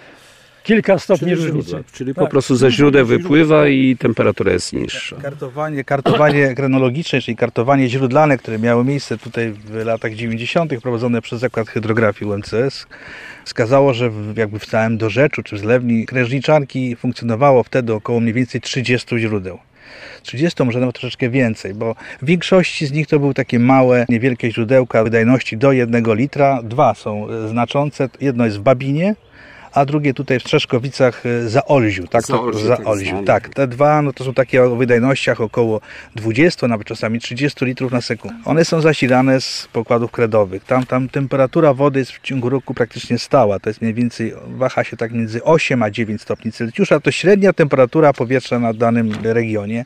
kilka 0.62 0.98
stopni 0.98 1.34
różnicy. 1.34 1.84
Czyli 1.92 2.14
po 2.14 2.26
prostu 2.26 2.56
ze 2.56 2.70
źródeł 2.70 3.06
wypływa 3.06 3.68
i 3.68 3.96
temperatura 3.96 4.52
jest 4.52 4.72
niższa. 4.72 5.16
Kartowanie, 5.16 5.84
kartowanie 5.84 6.52
krenologiczne, 6.56 7.20
czyli 7.20 7.36
kartowanie 7.36 7.88
źródlane, 7.88 8.38
które 8.38 8.58
miało 8.58 8.84
miejsce 8.84 9.18
tutaj 9.18 9.52
w 9.52 9.74
latach 9.84 10.14
90. 10.14 10.80
prowadzone 10.82 11.22
przez 11.22 11.40
Zakład 11.40 11.68
Hydrografii 11.68 12.30
UMCS, 12.30 12.86
wskazało, 13.44 13.94
że 13.94 14.10
jakby 14.36 14.58
w 14.58 14.66
całym 14.66 14.98
dorzeczu 14.98 15.42
czy 15.42 15.56
w 15.56 15.58
zlewni 15.58 16.06
Krężniczanki 16.06 16.96
funkcjonowało 16.96 17.62
wtedy 17.62 17.94
około 17.94 18.20
mniej 18.20 18.34
więcej 18.34 18.60
30 18.60 19.18
źródeł. 19.18 19.58
30, 20.22 20.64
może 20.64 20.80
nawet 20.80 20.94
troszeczkę 20.94 21.30
więcej, 21.30 21.74
bo 21.74 21.94
w 22.22 22.26
większości 22.26 22.86
z 22.86 22.92
nich 22.92 23.06
to 23.06 23.18
były 23.18 23.34
takie 23.34 23.58
małe, 23.58 24.06
niewielkie 24.08 24.52
źródełka 24.52 25.04
wydajności 25.04 25.56
do 25.56 25.72
1 25.72 26.14
litra. 26.14 26.62
Dwa 26.62 26.94
są 26.94 27.26
znaczące. 27.48 28.08
Jedno 28.20 28.44
jest 28.44 28.58
w 28.58 28.62
Babinie, 28.62 29.14
a 29.74 29.84
drugie 29.84 30.14
tutaj 30.14 30.40
w 30.40 30.44
Trzeszkowicach 30.44 31.26
e, 31.26 31.48
za 31.48 31.64
Olziu. 31.64 32.06
Tak, 32.06 32.26
to, 32.26 32.32
Zaolziu, 32.32 32.66
za 32.66 32.76
tak 32.76 32.86
Olziu. 32.86 33.10
znane. 33.10 33.26
Tak, 33.26 33.48
te 33.48 33.68
dwa 33.68 34.02
no 34.02 34.12
to 34.12 34.24
są 34.24 34.34
takie 34.34 34.62
o 34.62 34.76
wydajnościach 34.76 35.40
około 35.40 35.80
20, 36.14 36.68
nawet 36.68 36.86
czasami 36.86 37.20
30 37.20 37.64
litrów 37.64 37.92
na 37.92 38.00
sekundę. 38.00 38.36
One 38.44 38.64
są 38.64 38.80
zasilane 38.80 39.40
z 39.40 39.68
pokładów 39.72 40.10
kredowych. 40.10 40.64
Tam, 40.64 40.86
tam 40.86 41.08
temperatura 41.08 41.74
wody 41.74 41.98
jest 41.98 42.12
w 42.12 42.20
ciągu 42.20 42.48
roku 42.48 42.74
praktycznie 42.74 43.18
stała. 43.18 43.58
To 43.58 43.70
jest 43.70 43.80
mniej 43.80 43.94
więcej, 43.94 44.34
waha 44.46 44.84
się 44.84 44.96
tak 44.96 45.12
między 45.12 45.44
8 45.44 45.82
a 45.82 45.90
9 45.90 46.22
stopni 46.22 46.52
Celsjusza. 46.52 47.00
To 47.00 47.10
średnia 47.10 47.52
temperatura 47.52 48.12
powietrza 48.12 48.58
na 48.58 48.72
danym 48.72 49.12
regionie. 49.22 49.84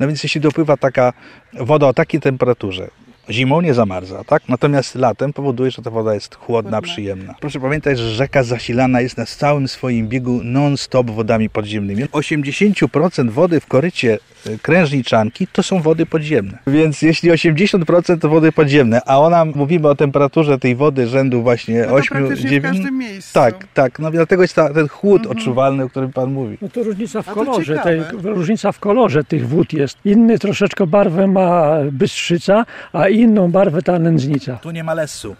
No 0.00 0.06
więc 0.06 0.22
jeśli 0.22 0.40
dopływa 0.40 0.76
taka 0.76 1.12
woda 1.52 1.86
o 1.86 1.94
takiej 1.94 2.20
temperaturze, 2.20 2.88
zimą 3.30 3.60
nie 3.60 3.74
zamarza, 3.74 4.24
tak? 4.24 4.42
Natomiast 4.48 4.94
latem 4.94 5.32
powoduje, 5.32 5.70
że 5.70 5.82
ta 5.82 5.90
woda 5.90 6.14
jest 6.14 6.34
chłodna, 6.34 6.82
przyjemna. 6.82 7.34
Proszę 7.40 7.60
pamiętać, 7.60 7.98
że 7.98 8.10
rzeka 8.10 8.42
zasilana 8.42 9.00
jest 9.00 9.16
na 9.16 9.26
całym 9.26 9.68
swoim 9.68 10.08
biegu 10.08 10.40
non-stop 10.44 11.10
wodami 11.10 11.50
podziemnymi. 11.50 12.04
80% 12.04 13.30
wody 13.30 13.60
w 13.60 13.66
korycie 13.66 14.18
krężniczanki 14.62 15.46
to 15.46 15.62
są 15.62 15.82
wody 15.82 16.06
podziemne. 16.06 16.58
Więc 16.66 17.02
jeśli 17.02 17.30
80% 17.30 18.18
to 18.18 18.28
wody 18.28 18.52
podziemne, 18.52 19.00
a 19.06 19.18
ona, 19.18 19.44
mówimy 19.44 19.88
o 19.88 19.94
temperaturze 19.94 20.58
tej 20.58 20.76
wody 20.76 21.06
rzędu 21.06 21.42
właśnie 21.42 21.80
No 21.80 21.86
to 21.86 21.94
8, 21.94 22.18
praktycznie 22.18 22.48
w 22.48 22.50
9... 22.50 22.76
każdym 22.76 22.98
miejscu. 22.98 23.34
Tak, 23.34 23.66
tak. 23.74 23.98
No 23.98 24.10
dlatego 24.10 24.42
jest 24.42 24.54
ta, 24.54 24.74
ten 24.74 24.88
chłód 24.88 25.20
Mhm. 25.22 25.38
odczuwalny, 25.38 25.84
o 25.84 25.88
którym 25.88 26.12
Pan 26.12 26.32
mówi. 26.32 26.58
No 26.62 26.68
to 26.68 26.82
różnica 26.82 27.22
w 27.22 27.26
kolorze, 27.26 27.78
tej, 27.78 28.02
różnica 28.22 28.72
w 28.72 28.78
kolorze 28.78 29.24
tych 29.24 29.48
wód 29.48 29.72
jest. 29.72 29.98
Inny 30.04 30.38
troszeczkę 30.38 30.86
barwę 30.86 31.26
ma 31.26 31.76
Bystrzyca, 31.92 32.66
a 32.92 33.08
inną 33.08 33.50
barwę 33.50 33.82
ta 33.82 33.98
nędznica. 33.98 34.56
Tu 34.56 34.70
nie 34.70 34.84
ma 34.84 34.94
lesu. 34.94 35.36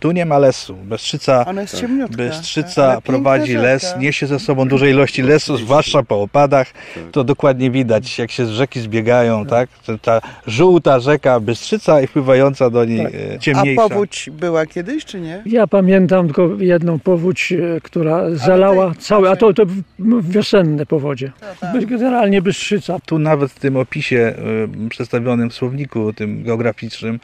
Tu 0.00 0.12
nie 0.12 0.24
ma 0.26 0.38
lesu. 0.38 0.74
Bystrzyca, 0.84 1.44
Ona 1.46 1.60
jest 1.62 1.80
ciemniutka. 1.80 2.16
Bystrzyca 2.16 3.00
prowadzi 3.00 3.52
rzeka. 3.52 3.62
les, 3.62 3.94
niesie 3.98 4.26
ze 4.26 4.38
sobą 4.38 4.68
duże 4.68 4.90
ilości 4.90 5.22
lesu, 5.22 5.56
zwłaszcza 5.56 6.02
po 6.02 6.22
opadach. 6.22 6.66
To 7.12 7.24
dokładnie 7.24 7.70
widać, 7.70 8.18
jak 8.18 8.30
się 8.30 8.46
z 8.46 8.50
rzeki 8.50 8.80
zbiegają, 8.80 9.46
tak? 9.46 9.68
To 9.86 9.98
Ta 9.98 10.20
żółta 10.46 11.00
rzeka 11.00 11.40
Bystrzyca 11.40 12.00
i 12.00 12.06
wpływająca 12.06 12.70
do 12.70 12.84
niej 12.84 13.04
Tak. 13.04 13.14
e, 13.14 13.34
A 13.34 13.38
ciemniejsza. 13.38 13.88
powódź 13.88 14.30
była 14.32 14.66
kiedyś, 14.66 15.04
czy 15.04 15.20
nie? 15.20 15.42
Ja 15.46 15.66
pamiętam 15.66 16.26
tylko 16.26 16.48
jedną 16.58 16.98
powódź, 16.98 17.52
e, 17.52 17.80
która 17.80 18.30
zalała 18.30 18.90
tej- 18.90 18.98
całe, 19.02 19.30
a 19.30 19.36
to, 19.36 19.52
to 19.54 19.62
wiosenne 20.22 20.86
powodzie. 20.86 21.32
tak. 21.60 21.84
Generalnie 21.86 22.42
Bystrzyca. 22.42 22.98
Tu 23.06 23.18
nawet 23.18 23.52
w 23.52 23.58
tym 23.58 23.76
opisie 23.76 24.34
y, 24.86 24.88
przedstawionym 24.88 25.50
w 25.50 25.54
słowniku 25.54 26.12
tym 26.12 26.42
geograficznym 26.44 27.20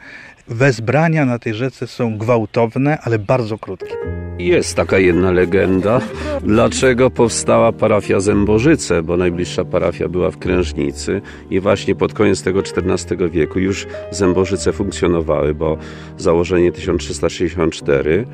wezbrania 0.51 1.25
na 1.25 1.39
tej 1.39 1.55
rzece 1.55 1.87
są 1.87 2.19
gwałtowne, 2.19 2.99
ale 3.03 3.19
bardzo 3.19 3.59
krótkie. 3.59 3.95
Jest 4.39 4.77
taka 4.77 4.99
jedna 4.99 5.31
legenda, 5.31 6.01
dlaczego 6.43 7.11
powstała 7.11 7.73
parafia 7.73 8.21
Zębożyce, 8.21 9.03
bo 9.03 9.17
najbliższa 9.17 9.65
parafia 9.65 10.09
była 10.09 10.31
w 10.31 10.39
Krężnicy 10.39 11.23
i 11.51 11.61
właśnie 11.61 11.95
pod 11.95 12.15
koniec 12.15 12.43
tego 12.43 12.61
XIV 12.61 13.31
wieku 13.31 13.59
już 13.59 13.87
Zębożyce 14.11 14.73
funkcjonowały, 14.73 15.55
bo 15.55 15.77
założenie 16.19 16.73
1364 16.73 18.27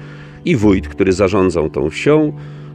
i 0.45 0.57
wójt, 0.57 0.89
który 0.89 1.13
zarządzał 1.13 1.71
tą 1.71 1.91
wsią, 1.91 2.33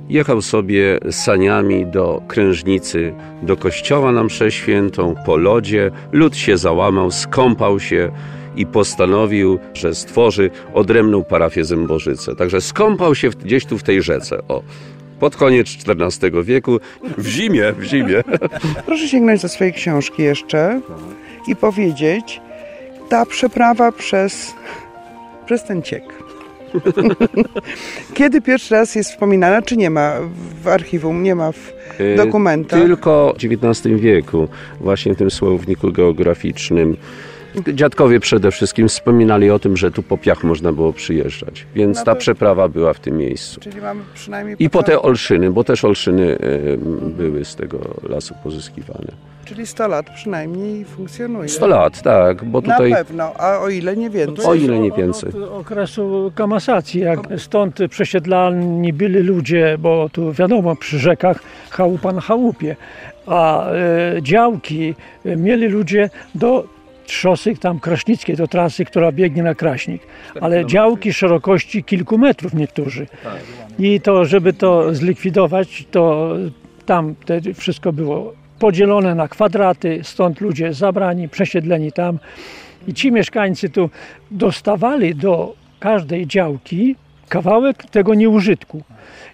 jechał 0.10 0.42
sobie 0.42 1.00
saniami 1.12 1.86
do 1.86 2.22
Krężnicy, 2.28 3.14
do 3.44 3.58
kościoła 3.58 4.12
na 4.12 4.24
mszę 4.24 4.52
świętą, 4.52 5.16
po 5.26 5.38
lodzie, 5.38 5.92
lud 6.12 6.38
się 6.38 6.58
załamał, 6.58 7.12
skąpał 7.12 7.80
się, 7.80 8.12
i 8.56 8.66
postanowił, 8.66 9.60
że 9.74 9.96
stworzy 9.96 10.50
odrębną 10.74 11.24
parafię 11.24 11.66
Zębożyce. 11.66 12.36
Także 12.36 12.62
skąpał 12.62 13.16
się 13.16 13.30
gdzieś 13.30 13.66
tu 13.66 13.78
w 13.78 13.84
tej 13.84 14.02
rzece. 14.02 14.38
O. 14.48 14.64
Pod 15.20 15.36
koniec 15.36 15.68
XIV 15.88 16.44
wieku, 16.44 16.80
w 17.18 17.28
zimie, 17.28 17.74
w 17.74 17.84
zimie. 17.84 18.24
Proszę 18.86 19.08
sięgnąć 19.08 19.42
do 19.42 19.50
swojej 19.50 19.74
książki 19.74 20.24
jeszcze 20.24 20.82
i 21.48 21.56
powiedzieć, 21.56 22.42
ta 23.10 23.26
przeprawa 23.26 23.92
przez, 23.92 24.54
przez 25.46 25.64
ten 25.64 25.82
ciek. 25.82 26.04
Kiedy 28.14 28.42
pierwszy 28.42 28.76
raz 28.76 28.96
jest 28.96 29.12
wspominana, 29.12 29.62
czy 29.62 29.78
nie 29.78 29.90
ma 29.90 30.14
w 30.64 30.68
archiwum, 30.68 31.24
nie 31.24 31.36
ma 31.36 31.52
w 31.52 31.74
Y, 32.02 32.16
dokumentach? 32.16 32.80
Tylko 32.80 33.36
w 33.40 33.44
XIX 33.44 34.02
wieku, 34.02 34.48
właśnie 34.80 35.14
w 35.14 35.18
tym 35.18 35.32
słowniku 35.32 35.92
geograficznym, 35.92 36.98
dziadkowie 37.74 38.20
przede 38.20 38.52
wszystkim 38.52 38.88
wspominali 38.88 39.52
o 39.52 39.60
tym, 39.60 39.78
że 39.78 39.92
tu 39.92 40.04
po 40.04 40.18
piach 40.18 40.44
można 40.44 40.74
było 40.74 40.94
przyjeżdżać. 40.94 41.66
Więc 41.76 41.98
No 41.98 42.04
ta 42.04 42.16
przeprawa 42.16 42.68
była 42.68 42.94
w 42.94 43.00
tym 43.00 43.18
miejscu. 43.18 43.60
Czyli 43.60 43.82
mamy 43.82 44.02
przynajmniej 44.14 44.56
I 44.60 44.70
po 44.70 44.84
te 44.84 45.02
olszyny, 45.02 45.52
bo 45.52 45.64
też 45.64 45.86
olszyny 45.86 46.24
y, 46.24 46.80
były 47.18 47.46
z 47.46 47.56
tego 47.56 47.80
lasu 48.10 48.34
pozyskiwane. 48.44 49.12
Czyli 49.46 49.68
100 49.68 49.88
lat 49.88 50.10
przynajmniej 50.10 50.86
funkcjonuje. 50.86 51.50
100 51.50 51.68
lat, 51.68 52.02
tak, 52.02 52.46
bo 52.46 52.62
Na 52.62 52.74
tutaj 52.74 52.92
pewno, 52.92 53.34
a 53.38 53.60
o 53.60 53.70
ile 53.70 53.98
nie 53.98 54.10
więcej. 54.10 54.46
O 54.46 54.54
ile 54.54 54.80
nie 54.80 54.92
więcej. 54.92 55.30
Od 55.30 55.50
okresu 55.50 56.32
kamasacji, 56.36 57.02
jak 57.02 57.20
stąd 57.38 57.80
przesiedlani 57.90 58.94
byli 58.94 59.20
ludzie, 59.20 59.78
bo 59.80 60.10
tu 60.10 60.34
wiadomo, 60.34 60.76
przy 60.76 61.00
rzekach 61.00 61.40
chałupa 61.70 62.12
na 62.12 62.22
chałupie, 62.22 62.76
a 63.28 63.72
e, 63.72 64.22
działki 64.22 64.96
e, 65.26 65.36
mieli 65.36 65.68
ludzie 65.68 66.10
do 66.36 66.68
trzosy 67.12 67.56
tam 67.56 67.80
kraśnickiej, 67.80 68.36
do 68.36 68.48
trasy, 68.48 68.86
która 68.86 69.12
biegnie 69.12 69.44
na 69.44 69.56
Kraśnik, 69.56 70.02
ale 70.42 70.66
działki 70.66 71.14
szerokości 71.14 71.84
kilku 71.84 72.18
metrów 72.18 72.54
niektórzy. 72.54 73.08
I 73.80 74.02
to, 74.02 74.26
żeby 74.26 74.54
to 74.54 74.96
zlikwidować, 74.96 75.86
to 75.92 76.34
tam 76.86 77.16
te 77.26 77.42
wszystko 77.54 77.94
było 77.94 78.34
podzielone 78.60 79.16
na 79.16 79.28
kwadraty, 79.28 80.00
stąd 80.04 80.42
ludzie 80.42 80.74
zabrani, 80.74 81.30
przesiedleni 81.30 81.92
tam. 81.92 82.20
I 82.88 82.94
ci 82.94 83.12
mieszkańcy 83.12 83.70
tu 83.70 83.90
dostawali 84.32 85.16
do 85.16 85.56
każdej 85.80 86.28
działki 86.28 86.96
kawałek 87.30 87.84
tego 87.84 88.14
nieużytku. 88.14 88.84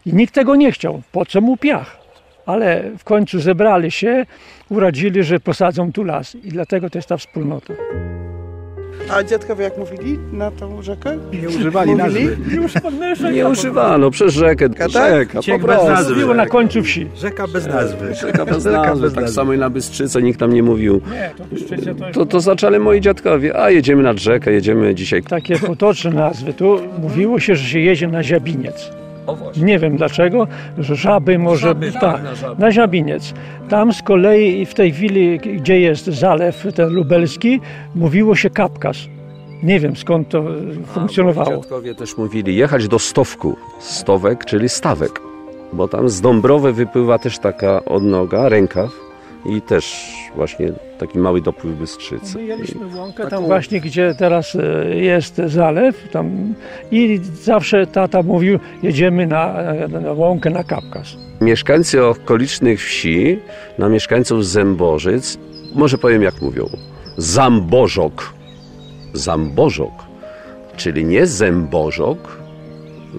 I 0.06 0.13
nikt 0.13 0.34
tego 0.34 0.56
nie 0.56 0.72
chciał. 0.72 1.02
Po 1.12 1.26
co 1.26 1.42
mu 1.42 1.58
piach? 1.58 1.97
Ale 2.48 2.84
w 2.98 3.04
końcu 3.04 3.40
zebrali 3.40 3.92
się, 3.92 4.26
uradzili, 4.70 5.24
że 5.24 5.40
posadzą 5.40 5.92
tu 5.92 6.04
las. 6.04 6.36
I 6.36 6.50
dlatego 6.50 6.90
to 6.90 6.98
jest 6.98 7.10
ta 7.10 7.18
wspólnota. 7.18 7.74
A 9.14 9.24
dziadkowie 9.24 9.64
jak 9.64 9.78
mówili 9.78 10.20
na 10.32 10.52
tą 10.52 10.82
rzekę? 10.82 11.18
Nie 11.42 11.48
używali 11.50 11.92
Mówili? 11.96 12.26
nazwy. 12.26 13.32
nie 13.34 13.48
używano 13.48 14.12
przez 14.12 14.34
rzekę. 14.34 14.70
tak? 14.70 14.90
Rzeka, 14.92 15.42
Ciek 15.42 15.62
po 15.62 15.68
bez 15.68 15.76
prostu. 15.76 15.92
nazwy. 15.92 16.16
Było 16.16 16.34
na 16.34 16.46
końcu 16.46 16.84
wsi. 16.84 17.08
Rzeka 17.16 17.48
bez 17.48 17.68
nazwy. 17.68 18.16
Rzeka 18.16 18.46
bez 18.46 18.64
Rzeka 18.64 18.82
nazwy. 18.82 19.02
bez 19.06 19.14
Tak 19.14 19.22
nazwy. 19.24 19.36
samo 19.36 19.54
i 19.54 19.58
na 19.58 19.70
Bystrzyce 19.70 20.22
nikt 20.22 20.40
tam 20.40 20.54
nie 20.54 20.64
mówił. 20.64 21.02
Nie, 21.12 21.32
to 21.38 21.44
Bystrzyce 21.44 21.96
to 21.96 22.12
To, 22.12 22.26
to 22.26 22.40
zaczęli 22.40 22.80
moi 22.80 23.02
dziadkowie. 23.02 23.60
A 23.62 23.70
jedziemy 23.70 24.04
nad 24.04 24.18
rzekę, 24.20 24.52
jedziemy 24.52 24.96
dzisiaj. 24.96 25.24
takie 25.24 25.60
potoczne 25.60 26.12
nazwy. 26.12 26.54
Tu 26.54 26.80
mówiło 27.02 27.40
się, 27.40 27.56
że 27.56 27.70
się 27.70 27.80
jedzie 27.80 28.08
na 28.08 28.24
Ziabiniec. 28.24 28.92
Nie 29.58 29.80
wiem 29.80 29.98
dlaczego, 29.98 30.48
że 30.78 30.96
żaby 30.96 31.40
może... 31.40 31.76
tak, 32.02 32.22
na 32.58 32.72
Ziabiniec. 32.72 33.34
Tam 33.70 33.94
z 33.94 34.02
kolei 34.02 34.66
w 34.66 34.74
tej 34.74 34.92
chwili, 34.92 35.40
gdzie 35.40 35.80
jest 35.80 36.06
zalew 36.06 36.68
ten 36.76 36.94
lubelski, 36.94 37.60
mówiło 37.96 38.36
się 38.36 38.50
Kapkas. 38.50 38.98
Nie 39.63 39.80
wiem 39.80 39.96
skąd 39.96 40.30
to 40.30 40.40
e, 40.40 40.44
funkcjonowało. 40.86 41.56
Dziadkowie 41.56 41.96
też 41.96 42.18
mówili 42.18 42.56
jechać 42.56 42.88
do 42.88 43.00
Stowku. 43.00 43.56
Stowek, 43.80 44.46
czyli 44.46 44.70
stawek. 44.70 45.22
Bo 45.74 45.88
tam 45.88 46.10
z 46.10 46.22
Dąbrowy 46.22 46.74
wypływa 46.74 47.20
też 47.20 47.40
taka 47.40 47.86
odnoga, 47.86 48.50
rękaw 48.50 49.07
i 49.48 49.62
też 49.62 50.06
właśnie 50.36 50.72
taki 51.00 51.20
mały 51.20 51.42
dopływ 51.42 51.76
Bystrzycy. 51.76 52.38
Mieliśmy 52.38 52.98
łąkę 52.98 53.24
tam 53.24 53.30
taką- 53.30 53.46
właśnie, 53.46 53.82
gdzie 53.82 54.16
teraz 54.20 54.56
e, 54.56 54.96
jest 54.96 55.36
zalew 55.46 56.10
tam 56.12 56.54
i 56.92 57.20
zawsze 57.42 57.88
tata 57.88 58.24
mówił, 58.24 58.60
jedziemy 58.84 59.28
na, 59.28 59.56
na 60.02 60.12
łąkę 60.12 60.50
na 60.50 60.64
Kapkas. 60.64 61.16
Mieszkańcy 61.42 62.06
okolicznych 62.06 62.82
wsi, 62.84 63.40
na 63.78 63.90
mieszkańców 63.90 64.46
Zębożyc, 64.46 65.38
może 65.76 65.98
powiem 65.98 66.22
jak 66.22 66.42
mówią, 66.42 66.70
Zambożok. 67.18 68.34
Zambożok, 69.14 69.92
czyli 70.78 71.06
nie 71.06 71.26
Zębożok, 71.28 72.37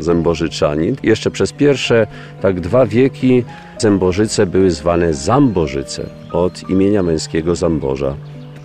Zębożyczanin. 0.00 0.96
Jeszcze 1.02 1.30
przez 1.30 1.52
pierwsze 1.52 2.06
tak 2.40 2.60
dwa 2.60 2.86
wieki 2.86 3.44
Zębożyce 3.78 4.46
były 4.46 4.70
zwane 4.70 5.14
Zambożyce 5.14 6.06
od 6.32 6.70
imienia 6.70 7.02
męskiego 7.02 7.54
Zamboża. 7.56 8.14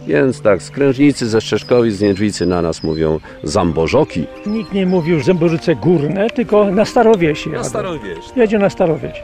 Więc 0.08 0.42
tak, 0.42 0.64
z 0.64 0.72
Krężnicy, 0.72 1.30
ze 1.30 1.42
Szczeszkowic, 1.42 1.96
z 1.96 2.02
Niedźwicy 2.02 2.46
na 2.46 2.62
nas 2.62 2.84
mówią 2.84 3.20
Zambożoki. 3.44 4.26
Nikt 4.46 4.74
nie 4.74 4.86
mówił 4.86 5.24
Zębożyce 5.24 5.76
Górne, 5.76 6.30
tylko 6.30 6.72
na 6.72 6.86
Starowieś 6.86 7.48
jadę. 7.48 7.64
Starowieś. 7.64 8.20
Jedzie 8.36 8.60
na 8.60 8.70
Starowieś. 8.70 9.24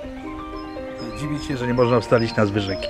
Dziwić 1.20 1.46
się, 1.46 1.58
że 1.58 1.68
nie 1.68 1.74
można 1.74 1.98
ustalić 1.98 2.36
nazwy 2.36 2.60
rzeki. 2.60 2.88